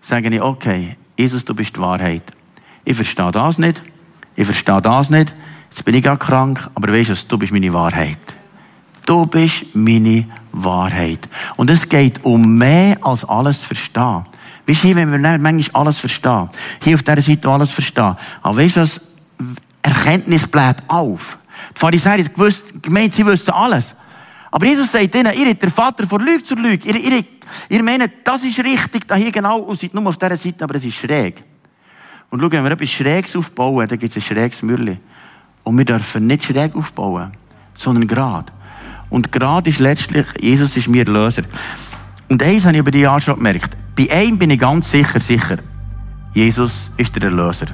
Sage 0.00 0.28
ich, 0.28 0.40
okay, 0.40 0.96
Jesus, 1.18 1.44
du 1.44 1.54
bist 1.54 1.74
die 1.74 1.80
Wahrheit. 1.80 2.22
Ich 2.84 2.94
verstehe 2.94 3.32
das 3.32 3.58
nicht. 3.58 3.82
Ich 4.36 4.44
verstehe 4.44 4.80
das 4.80 5.10
nicht. 5.10 5.34
Jetzt 5.70 5.84
bin 5.84 5.96
ich 5.96 6.04
gerade 6.04 6.18
krank, 6.18 6.70
aber 6.76 6.92
weißt 6.92 7.10
du, 7.10 7.14
du 7.28 7.38
bist 7.38 7.52
meine 7.52 7.72
Wahrheit. 7.72 8.18
Du 9.04 9.26
bist 9.26 9.74
meine 9.74 10.24
Wahrheit. 10.52 11.28
Und 11.56 11.68
es 11.68 11.88
geht 11.88 12.24
um 12.24 12.58
mehr 12.58 12.96
als 13.00 13.24
alles 13.24 13.64
verstehen. 13.64 14.22
Weißt 14.68 14.84
du, 14.84 14.94
wenn 14.94 15.10
wir 15.10 15.18
manchmal 15.18 15.82
alles 15.82 15.98
verstehen, 15.98 16.48
hier 16.80 16.94
auf 16.94 17.02
dieser 17.02 17.22
Seite 17.22 17.48
alles 17.48 17.72
verstehen, 17.72 18.14
aber 18.42 18.56
weißt 18.56 18.76
du 18.76 18.80
was, 18.82 19.00
Erkenntnis 19.82 20.46
bläht 20.46 20.76
auf. 20.88 21.38
Die 21.74 21.78
Pharisäer 21.78 22.22
gewusst, 22.24 22.82
gemeint, 22.82 23.14
sie 23.14 23.26
wissen 23.26 23.52
alles. 23.52 23.94
Aber 24.50 24.66
Jesus 24.66 24.92
sagt 24.92 25.14
ihnen, 25.14 25.32
ihr 25.32 25.46
seid 25.46 25.62
der 25.62 25.70
Vater 25.70 26.06
von 26.06 26.20
Lüge 26.20 26.44
zur 26.44 26.58
Lüge. 26.58 26.88
Ihr, 26.88 26.96
ihr, 26.96 27.24
ihr 27.68 27.82
meint, 27.82 28.10
das 28.24 28.44
ist 28.44 28.58
richtig, 28.58 29.08
da 29.08 29.14
hier 29.14 29.32
genau, 29.32 29.58
und 29.60 29.78
seid 29.78 29.94
nur 29.94 30.06
auf 30.06 30.16
dieser 30.16 30.36
Seite, 30.36 30.64
aber 30.64 30.76
es 30.76 30.84
ist 30.84 30.96
schräg. 30.96 31.42
Und 32.30 32.40
schau, 32.40 32.50
wenn 32.50 32.64
wir 32.64 32.70
etwas 32.70 32.90
Schräges 32.90 33.36
aufbauen, 33.36 33.88
dann 33.88 33.98
gibt 33.98 34.14
es 34.14 34.16
ein 34.16 34.26
schräges 34.26 34.62
Mürli. 34.62 34.98
Und 35.64 35.78
wir 35.78 35.84
dürfen 35.84 36.26
nicht 36.26 36.44
schräg 36.44 36.74
aufbauen, 36.76 37.32
sondern 37.76 38.06
gerade. 38.06 38.52
Und 39.10 39.30
gerade 39.30 39.68
ist 39.68 39.80
letztlich, 39.80 40.26
Jesus 40.40 40.76
ist 40.76 40.88
mir 40.88 41.04
Löser. 41.04 41.42
Und 42.30 42.42
eins 42.42 42.64
habe 42.64 42.72
ich 42.74 42.80
über 42.80 42.90
die 42.90 43.00
Jahre 43.00 43.20
schon 43.20 43.36
gemerkt. 43.36 43.76
Bei 43.94 44.10
einem 44.10 44.38
bin 44.38 44.50
ich 44.50 44.58
ganz 44.58 44.90
sicher, 44.90 45.20
sicher. 45.20 45.58
Jesus 46.32 46.90
ist 46.96 47.14
der 47.16 47.24
Erlöser. 47.24 47.66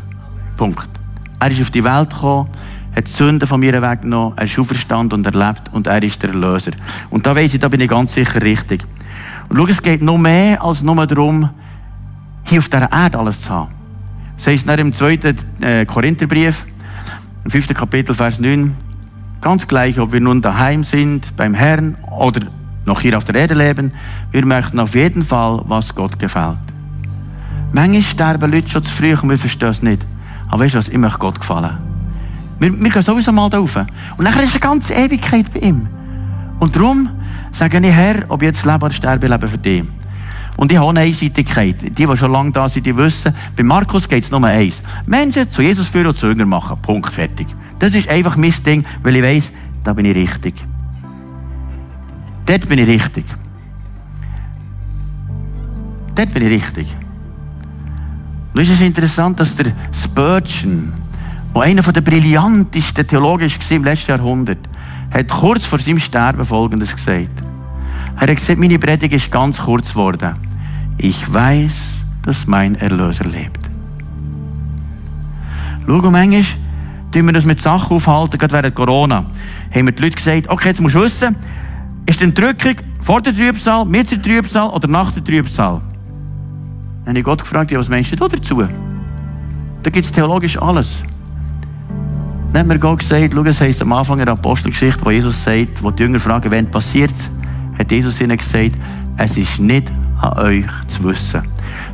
Punkt. 0.56 0.97
Er 1.40 1.50
ist 1.50 1.60
auf 1.60 1.70
die 1.70 1.84
Welt 1.84 2.10
gekommen, 2.10 2.48
hat 2.94 3.06
die 3.06 3.12
Sünden 3.12 3.46
von 3.46 3.60
mir 3.60 3.80
weggenommen, 3.80 4.36
er 4.36 4.44
ist 4.44 4.58
auferstanden 4.58 5.18
und 5.18 5.26
erlebt 5.26 5.70
und 5.72 5.86
er 5.86 6.02
ist 6.02 6.22
der 6.22 6.30
Erlöser. 6.30 6.72
Und 7.10 7.26
da 7.26 7.36
weiss 7.36 7.54
ich, 7.54 7.60
da 7.60 7.68
bin 7.68 7.80
ich 7.80 7.88
ganz 7.88 8.14
sicher 8.14 8.42
richtig. 8.42 8.84
Und 9.48 9.56
schau, 9.56 9.66
es 9.66 9.82
geht 9.82 10.02
noch 10.02 10.18
mehr 10.18 10.62
als 10.62 10.82
nur 10.82 11.06
darum, 11.06 11.50
hier 12.44 12.58
auf 12.58 12.68
dieser 12.68 12.90
Erde 12.90 13.18
alles 13.18 13.42
zu 13.42 13.50
haben. 13.50 13.70
Das 14.36 14.46
heißt 14.46 14.68
dann 14.68 14.78
im 14.78 14.92
zweiten 14.92 15.36
äh, 15.60 15.84
Korintherbrief, 15.84 16.66
im 17.44 17.50
fünften 17.50 17.74
Kapitel, 17.74 18.14
Vers 18.14 18.40
9, 18.40 18.76
ganz 19.40 19.66
gleich, 19.66 19.98
ob 19.98 20.12
wir 20.12 20.20
nun 20.20 20.42
daheim 20.42 20.84
sind, 20.84 21.36
beim 21.36 21.54
Herrn 21.54 21.96
oder 22.10 22.40
noch 22.84 23.00
hier 23.00 23.16
auf 23.16 23.24
der 23.24 23.36
Erde 23.36 23.54
leben, 23.54 23.92
wir 24.32 24.44
möchten 24.44 24.80
auf 24.80 24.94
jeden 24.94 25.22
Fall, 25.22 25.62
was 25.66 25.94
Gott 25.94 26.18
gefällt. 26.18 26.58
Manchmal 27.72 28.02
sterben 28.02 28.50
Leute 28.50 28.70
schon 28.70 28.82
zu 28.82 28.90
früh 28.90 29.14
und 29.14 29.28
wir 29.28 29.38
verstehen 29.38 29.68
es 29.68 29.82
nicht. 29.82 30.06
Aber 30.48 30.64
weißt 30.64 30.74
du 30.74 30.78
was, 30.78 30.88
ich 30.88 30.98
möchte 30.98 31.18
Gott 31.18 31.38
gefallen. 31.38 31.76
Wir, 32.58 32.72
wir 32.72 32.90
gehen 32.90 33.02
sowieso 33.02 33.32
mal 33.32 33.48
da 33.48 33.58
rauf. 33.58 33.76
Und 33.76 34.24
nachher 34.24 34.42
ist 34.42 34.52
eine 34.52 34.60
ganze 34.60 34.94
Ewigkeit 34.94 35.52
bei 35.52 35.60
ihm. 35.60 35.86
Und 36.58 36.74
darum 36.74 37.08
sage 37.52 37.78
ich, 37.78 37.92
Herr, 37.92 38.24
ob 38.28 38.42
ich 38.42 38.46
jetzt 38.46 38.64
lebe 38.64 38.84
oder 38.84 38.90
sterbe, 38.90 39.26
ich 39.26 39.32
lebe 39.32 39.48
für 39.48 39.58
dich. 39.58 39.84
Und 40.56 40.72
ich 40.72 40.78
habe 40.78 40.90
eine 40.90 41.00
Einseitigkeit. 41.00 41.76
Die, 41.82 41.90
die 41.90 42.16
schon 42.16 42.32
lange 42.32 42.50
da 42.50 42.68
sind, 42.68 42.84
die 42.84 42.96
wissen, 42.96 43.32
bei 43.56 43.62
Markus 43.62 44.08
geht 44.08 44.24
es 44.24 44.30
nur 44.30 44.42
eins. 44.44 44.82
Menschen 45.06 45.48
zu 45.50 45.62
Jesus 45.62 45.86
führen 45.86 46.08
und 46.08 46.18
zu 46.18 46.26
machen. 46.26 46.76
Punkt, 46.82 47.14
fertig. 47.14 47.46
Das 47.78 47.94
ist 47.94 48.08
einfach 48.08 48.36
mein 48.36 48.52
Ding, 48.66 48.84
weil 49.02 49.16
ich 49.16 49.22
weiss, 49.22 49.52
da 49.84 49.92
bin 49.92 50.04
ich 50.04 50.16
richtig. 50.16 50.54
Dort 52.44 52.68
bin 52.68 52.78
ich 52.78 52.88
richtig. 52.88 53.24
Dort 56.16 56.34
bin 56.34 56.42
ich 56.42 56.50
richtig. 56.50 56.96
Und 58.58 58.64
es 58.64 58.70
ist 58.70 58.80
interessant, 58.80 59.38
dass 59.38 59.54
der 59.54 59.66
Spurgeon, 59.92 60.92
der 61.54 61.62
einer 61.62 61.80
der 61.80 62.00
brillantesten 62.00 63.06
Theologen 63.06 63.48
im 63.70 63.84
letzten 63.84 64.10
Jahrhundert, 64.10 64.58
hat 65.12 65.28
kurz 65.28 65.64
vor 65.64 65.78
seinem 65.78 66.00
Sterben 66.00 66.44
Folgendes 66.44 66.92
gesagt. 66.92 67.40
Er 68.16 68.26
hat 68.26 68.36
gesagt, 68.36 68.58
meine 68.58 68.80
Predigt 68.80 69.14
ist 69.14 69.30
ganz 69.30 69.60
kurz 69.60 69.90
geworden. 69.90 70.34
Ich 70.96 71.32
weiß, 71.32 71.70
dass 72.22 72.48
mein 72.48 72.74
Erlöser 72.74 73.26
lebt. 73.26 73.60
Schau, 75.86 76.10
manchmal 76.10 76.42
tun 77.12 77.26
wir 77.26 77.32
das 77.34 77.44
mit 77.44 77.60
Sachen 77.60 77.96
aufhalten, 77.96 78.38
gerade 78.38 78.54
während 78.54 78.74
Corona. 78.74 79.26
Haben 79.72 79.86
wir 79.86 79.92
die 79.92 80.02
Leute 80.02 80.16
gesagt, 80.16 80.48
okay, 80.48 80.70
jetzt 80.70 80.80
musst 80.80 80.96
du 80.96 81.02
wissen, 81.02 81.36
ist 82.06 82.20
die 82.20 82.34
Drückung 82.34 82.74
vor 83.02 83.20
der 83.20 83.36
Trübsal, 83.36 83.84
mit 83.84 84.10
der 84.10 84.20
Trübsal 84.20 84.68
oder 84.70 84.88
nach 84.88 85.12
der 85.12 85.22
Trübsal? 85.22 85.80
Dann 87.08 87.14
habe 87.14 87.20
ich 87.20 87.24
Gott 87.24 87.40
gefragt, 87.40 87.74
was 87.74 87.88
meinst 87.88 88.12
du 88.12 88.16
dazu? 88.16 88.62
Da 89.82 89.90
gibt 89.90 90.04
es 90.04 90.12
theologisch 90.12 90.60
alles. 90.60 91.02
Dann 92.52 92.60
hat 92.60 92.66
mir 92.66 92.78
Gott 92.78 92.98
gesagt, 92.98 93.32
schau, 93.34 93.44
es 93.44 93.62
heisst 93.62 93.80
am 93.80 93.94
Anfang 93.94 94.18
der 94.18 94.28
Apostelgeschichte, 94.28 95.02
wo 95.06 95.10
Jesus 95.10 95.42
sagt, 95.42 95.82
wo 95.82 95.90
die 95.90 96.02
Jünger 96.02 96.20
fragen, 96.20 96.50
wenn 96.50 96.70
passiert 96.70 97.14
hat 97.78 97.90
Jesus 97.90 98.20
ihnen 98.20 98.36
gesagt, 98.36 98.72
es 99.16 99.38
ist 99.38 99.58
nicht 99.58 99.90
an 100.20 100.34
euch 100.34 100.66
zu 100.86 101.02
wissen, 101.04 101.40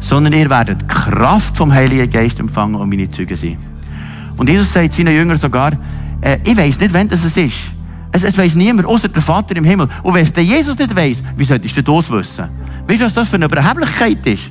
sondern 0.00 0.32
ihr 0.32 0.50
werdet 0.50 0.88
Kraft 0.88 1.56
vom 1.56 1.72
Heiligen 1.72 2.10
Geist 2.10 2.40
empfangen 2.40 2.74
und 2.74 2.88
meine 2.88 3.08
Zeugen 3.08 3.36
sein. 3.36 3.58
Und 4.36 4.48
Jesus 4.48 4.72
sagt 4.72 4.94
seinen 4.94 5.14
Jüngern 5.14 5.36
sogar, 5.36 5.74
äh, 6.22 6.38
ich 6.44 6.56
weiß 6.56 6.80
nicht, 6.80 6.92
wann 6.92 7.06
das 7.06 7.24
ist. 7.24 7.38
Es, 8.10 8.24
es 8.24 8.36
weiß 8.36 8.56
niemand, 8.56 8.88
außer 8.88 9.10
der 9.10 9.22
Vater 9.22 9.54
im 9.54 9.64
Himmel. 9.64 9.86
Und 10.02 10.12
wenn 10.12 10.24
es 10.24 10.32
der 10.32 10.42
Jesus 10.42 10.76
nicht 10.76 10.96
weiß, 10.96 11.22
wie 11.36 11.44
solltest 11.44 11.76
du 11.76 11.82
das 11.82 12.10
wissen? 12.10 12.46
Weißt 12.88 13.00
du, 13.00 13.04
was 13.04 13.14
das 13.14 13.28
für 13.28 13.36
eine 13.36 13.44
Überheblichkeit 13.44 14.26
ist? 14.26 14.50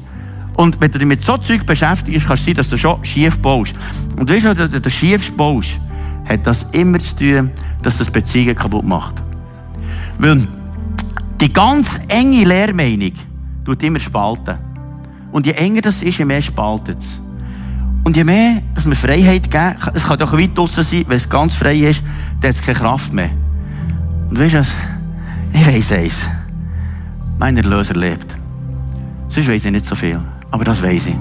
Und 0.56 0.80
wenn 0.80 0.92
du 0.92 1.00
dich 1.00 1.08
mit 1.08 1.24
so 1.24 1.38
Zeug 1.38 1.66
beschäftigst, 1.66 2.28
kann 2.28 2.36
es 2.36 2.46
sein, 2.46 2.54
dass 2.54 2.70
du 2.70 2.78
schon 2.78 3.04
schief 3.04 3.38
baust. 3.40 3.74
Und 4.20 4.30
weißt 4.30 4.46
du, 4.46 4.72
wenn 4.72 4.82
du 4.82 4.90
schief 4.90 5.32
baust, 5.36 5.80
hat 6.26 6.46
das 6.46 6.64
immer 6.72 7.00
zu 7.00 7.16
tun, 7.16 7.52
dass 7.82 7.98
das 7.98 8.10
Beziehungen 8.10 8.56
kaputt 8.56 8.86
macht. 8.86 9.22
Weil 10.20 10.48
die 11.42 11.52
ganz 11.52 12.00
enge 12.08 12.44
Lehrmeinung 12.44 13.14
tut 13.66 13.82
immer 13.84 14.00
spalten. 14.00 14.58
Und 15.32 15.46
je 15.46 15.54
enger 15.54 15.82
das 15.82 16.04
ist, 16.04 16.20
je 16.20 16.26
mehr 16.26 16.42
spaltet 16.42 17.00
es. 17.00 17.20
Und 18.04 18.16
je 18.16 18.24
mehr, 18.24 18.62
dass 18.76 18.86
wir 18.86 18.96
Freiheit 18.96 19.50
geben, 19.50 19.76
es 19.94 20.04
kann 20.04 20.20
doch 20.20 20.38
weit 20.38 20.58
draussen 20.58 20.84
sein, 20.84 21.06
wenn 21.08 21.18
es 21.18 21.28
ganz 21.28 21.56
frei 21.56 21.78
ist, 21.78 22.04
dann 22.42 22.50
hat 22.50 22.60
es 22.60 22.62
keine 22.62 22.78
Kraft 22.78 23.14
mehr. 23.14 23.32
Und 24.30 24.38
weißt 24.38 24.54
du 24.54 24.60
was? 24.60 24.74
Ich 25.54 25.68
weiss 25.68 25.92
eins. 25.92 26.30
Mein 27.40 27.58
Erlöser 27.58 27.94
lebt. 27.94 28.36
Sonst 29.30 29.48
weiss 29.48 29.66
ich 29.66 29.72
nicht 29.72 29.86
so 29.86 29.96
viel. 29.96 30.20
Aber 30.54 30.64
das 30.64 30.84
weiss 30.84 31.08
ich. 31.08 31.16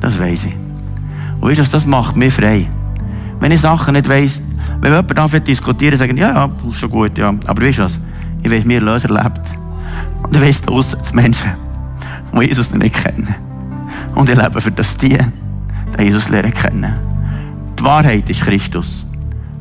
Das 0.00 0.18
weiss 0.18 0.44
ich. 0.44 0.56
Und 1.38 1.50
weißt 1.50 1.60
du, 1.60 1.64
das 1.70 1.84
macht 1.84 2.16
mich 2.16 2.32
frei. 2.32 2.66
Wenn 3.38 3.52
ich 3.52 3.60
Sachen 3.60 3.92
nicht 3.92 4.08
weiss, 4.08 4.40
wenn 4.80 4.92
jemand 4.92 5.18
dafür 5.18 5.40
diskutieren, 5.40 5.98
sagen, 5.98 6.16
ja, 6.16 6.30
ja, 6.30 6.50
ist 6.66 6.78
schon 6.78 6.88
gut, 6.88 7.18
ja. 7.18 7.28
Aber 7.28 7.62
weißt 7.62 7.76
du 7.76 7.82
was? 7.82 8.00
Ich 8.42 8.50
weiss, 8.50 8.64
mir 8.64 8.76
Erlöser 8.76 9.10
lebt. 9.10 9.42
Und 10.22 10.34
ich 10.34 10.40
weiss, 10.40 10.62
draussen 10.62 10.98
die 11.06 11.16
Menschen, 11.16 11.50
die 12.32 12.46
Jesus 12.46 12.72
nicht 12.72 12.94
kennen. 12.94 13.34
Und 14.14 14.30
ich 14.30 14.42
lebe 14.42 14.58
für 14.58 14.70
das 14.70 14.96
die, 14.96 15.18
die 15.98 16.02
Jesus 16.02 16.30
lernen 16.30 16.54
kennen. 16.54 16.94
Die 17.78 17.84
Wahrheit 17.84 18.30
ist 18.30 18.40
Christus. 18.40 19.04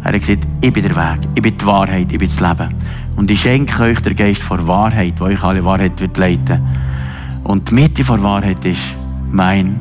Er 0.05 0.13
hat 0.13 0.21
gesagt, 0.21 0.47
ich 0.61 0.71
bin 0.71 0.83
der 0.83 0.95
Weg, 0.95 1.19
ich 1.35 1.41
bin 1.41 1.57
die 1.57 1.65
Wahrheit, 1.65 2.09
ich 2.09 2.17
bin 2.17 2.29
das 2.29 2.39
Leben. 2.39 2.73
Und 3.17 3.29
ich 3.29 3.41
schenke 3.41 3.83
euch 3.83 3.99
den 3.99 4.15
Geist 4.15 4.41
vor 4.41 4.65
Wahrheit, 4.65 5.15
wo 5.17 5.25
euch 5.25 5.43
alle 5.43 5.65
Wahrheit 5.65 5.99
wird 5.99 6.17
leiten. 6.17 6.61
Und 7.47 7.69
die 7.69 7.75
Mitte 7.75 8.03
vor 8.03 8.21
Wahrheit 8.21 8.63
ist, 8.65 8.81
mein 9.31 9.79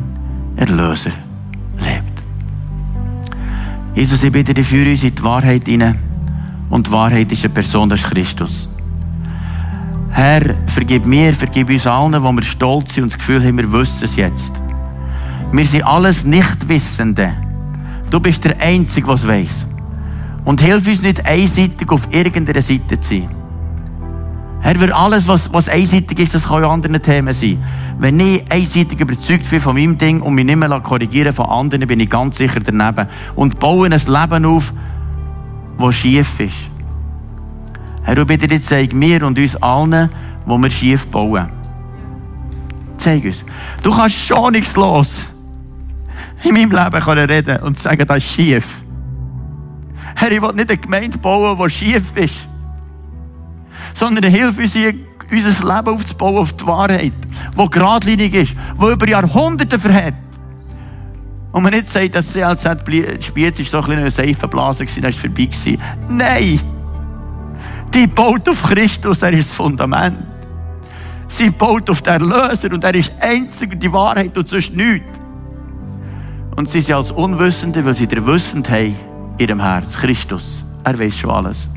Erlöser 0.54 1.10
lebt. 1.80 2.22
Jesus, 3.92 4.22
ich 4.22 4.30
bitte 4.30 4.54
dich, 4.54 4.68
führe 4.68 4.90
uns 4.90 5.02
in 5.02 5.12
die 5.12 5.22
Wahrheit 5.24 5.66
hinein. 5.66 5.98
Und 6.70 6.86
die 6.86 6.92
Wahrheit 6.92 7.30
ist 7.32 7.44
eine 7.44 7.52
Person, 7.52 7.88
das 7.88 8.02
ist 8.02 8.10
Christus. 8.10 8.68
Herr, 10.10 10.54
vergib 10.68 11.06
mir, 11.06 11.34
vergib 11.34 11.68
uns 11.68 11.88
allen, 11.88 12.22
wo 12.22 12.30
wir 12.30 12.44
stolz 12.44 12.94
sind 12.94 13.02
und 13.02 13.12
das 13.12 13.18
Gefühl 13.18 13.44
haben, 13.44 13.58
wir 13.58 13.72
wissen 13.72 14.04
es 14.04 14.14
jetzt. 14.14 14.52
Wir 15.50 15.66
sind 15.66 15.82
alles 15.82 16.24
Nichtwissende. 16.24 17.34
Du 18.10 18.20
bist 18.20 18.44
der 18.44 18.60
Einzige, 18.60 19.08
der 19.08 19.14
es 19.16 19.26
weiss. 19.26 19.66
Und 20.44 20.60
hilf 20.60 20.86
uns 20.86 21.02
nicht 21.02 21.26
einseitig 21.26 21.90
auf 21.90 22.02
irgendeiner 22.12 22.62
Seite 22.62 23.00
zu 23.00 23.10
sein. 23.10 23.35
Herr, 24.66 24.74
für 24.74 24.96
alles, 24.96 25.28
was, 25.28 25.52
was 25.52 25.68
einseitig 25.68 26.18
ist, 26.18 26.34
das 26.34 26.48
kann 26.48 26.60
ja 26.60 26.68
andere 26.68 26.98
Themen 26.98 27.32
sein. 27.32 27.62
Wenn 28.00 28.18
ich 28.18 28.42
einseitig 28.50 28.98
überzeugt 28.98 29.48
bin 29.48 29.60
von 29.60 29.76
meinem 29.76 29.96
Ding 29.96 30.20
und 30.20 30.34
mich 30.34 30.44
nicht 30.44 30.56
mehr 30.56 30.80
korrigieren 30.80 31.32
von 31.32 31.46
anderen, 31.46 31.86
bin 31.86 32.00
ich 32.00 32.10
ganz 32.10 32.38
sicher 32.38 32.58
daneben. 32.58 33.06
Und 33.36 33.60
baue 33.60 33.86
ein 33.86 33.92
Leben 33.92 34.44
auf, 34.44 34.72
das 35.78 35.94
schief 35.94 36.40
ist. 36.40 36.56
Herr, 38.02 38.16
du 38.16 38.26
bitte 38.26 38.60
zeig 38.60 38.92
mir 38.92 39.24
und 39.24 39.38
uns 39.38 39.54
allen, 39.54 40.10
wo 40.46 40.58
wir 40.58 40.70
schief 40.72 41.06
bauen. 41.06 41.48
Zeig 42.98 43.24
uns. 43.24 43.44
Du 43.84 43.92
kannst 43.92 44.16
schon 44.16 44.50
nichts 44.50 44.74
los 44.74 45.26
in 46.42 46.54
meinem 46.54 46.72
Leben 46.72 47.30
reden 47.30 47.62
und 47.62 47.78
sagen, 47.78 48.04
das 48.04 48.16
ist 48.16 48.32
schief. 48.32 48.66
Herr, 50.16 50.32
ich 50.32 50.42
will 50.42 50.54
nicht 50.54 50.70
eine 50.70 50.76
Gemeinde 50.76 51.18
bauen, 51.18 51.56
die 51.56 51.70
schief 51.70 52.16
ist. 52.16 52.48
Sondern 53.96 54.30
hilf 54.30 54.58
uns 54.58 54.76
unser 55.30 55.76
Leben 55.76 55.88
aufzubauen 55.88 56.36
auf 56.36 56.52
die 56.52 56.66
Wahrheit, 56.66 57.12
die 57.58 57.70
geradlinig 57.70 58.34
ist, 58.34 58.54
die 58.80 58.92
über 58.92 59.08
Jahrhunderte 59.08 59.78
verhält. 59.78 60.14
Und 61.52 61.62
man 61.62 61.72
nicht 61.72 61.90
sagt, 61.90 62.14
dass 62.14 62.32
CLZ 62.32 63.24
Spiez 63.24 63.58
ist 63.58 63.70
so 63.70 63.80
ein 63.80 63.92
eine 63.92 64.10
Seifenblase 64.10 64.84
war, 64.84 64.86
das 64.86 65.02
war 65.02 65.12
vorbei. 65.12 65.78
Nein! 66.08 66.60
Die 67.94 68.06
baut 68.06 68.46
auf 68.48 68.62
Christus, 68.62 69.22
er 69.22 69.32
ist 69.32 69.48
das 69.48 69.56
Fundament. 69.56 70.18
Sie 71.28 71.50
baut 71.50 71.88
auf 71.88 72.02
den 72.02 72.12
Erlöser 72.12 72.70
und 72.72 72.84
er 72.84 72.94
ist 72.94 73.10
einzig 73.20 73.80
die 73.80 73.90
Wahrheit 73.90 74.36
und 74.36 74.48
sonst 74.48 74.74
nichts. 74.74 75.18
Und 76.56 76.68
sie 76.68 76.80
sind 76.80 76.94
als 76.94 77.10
Unwissende, 77.10 77.84
weil 77.84 77.94
sie 77.94 78.06
der 78.06 78.26
Wissend 78.26 78.68
haben, 78.70 78.94
in 79.38 79.48
ihrem 79.48 79.60
Herz. 79.60 79.94
Christus. 79.94 80.64
Er 80.84 80.98
weiß 80.98 81.16
schon 81.16 81.30
alles. 81.30 81.68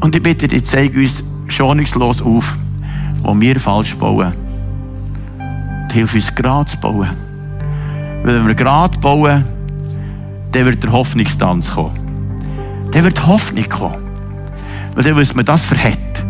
Und 0.00 0.14
ich 0.14 0.22
bitte 0.22 0.48
dich, 0.48 0.64
zeig 0.64 0.94
uns 0.96 1.22
schonungslos 1.48 2.22
auf, 2.22 2.52
wo 3.22 3.38
wir 3.40 3.58
falsch 3.60 3.96
bauen. 3.96 4.32
Und 5.38 5.92
hilf 5.92 6.14
uns 6.14 6.34
gerade 6.34 6.70
zu 6.70 6.78
bauen. 6.78 7.08
Weil 8.22 8.34
wenn 8.34 8.46
wir 8.46 8.54
gerade 8.54 8.98
bauen, 8.98 9.44
dann 10.52 10.64
wird 10.64 10.82
der 10.82 10.92
Hoffnungstanz 10.92 11.72
kommen. 11.72 11.96
Dann 12.92 13.04
wird 13.04 13.26
Hoffnung 13.26 13.68
kommen. 13.68 14.02
Weil 14.94 15.04
dann 15.04 15.16
wissen 15.16 15.36
wir, 15.36 15.44
das 15.44 15.64
verhält. 15.64 16.24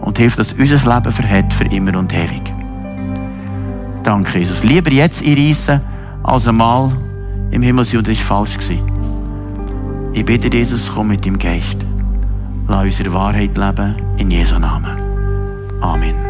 Und 0.00 0.18
hilft, 0.18 0.38
dass 0.38 0.52
unser 0.52 0.94
Leben 0.94 1.12
verhält 1.12 1.52
für 1.52 1.64
immer 1.64 1.98
und 1.98 2.12
ewig. 2.12 2.52
Danke, 4.02 4.38
Jesus. 4.38 4.62
Lieber 4.62 4.92
jetzt 4.92 5.24
einreissen, 5.24 5.80
als 6.22 6.46
einmal 6.46 6.92
im 7.50 7.62
Himmel 7.62 7.84
sein 7.84 7.98
und 7.98 8.08
das 8.08 8.18
war 8.28 8.44
falsch. 8.44 8.58
Ich 10.12 10.24
bitte 10.24 10.54
Jesus, 10.54 10.90
komm 10.94 11.08
mit 11.08 11.24
dem 11.24 11.38
Geist. 11.38 11.76
Lass 12.66 12.84
unsere 12.84 13.12
Wahrheit 13.12 13.56
leben. 13.56 13.94
In 14.16 14.30
Jesu 14.30 14.58
Namen. 14.58 14.96
Amen. 15.80 16.23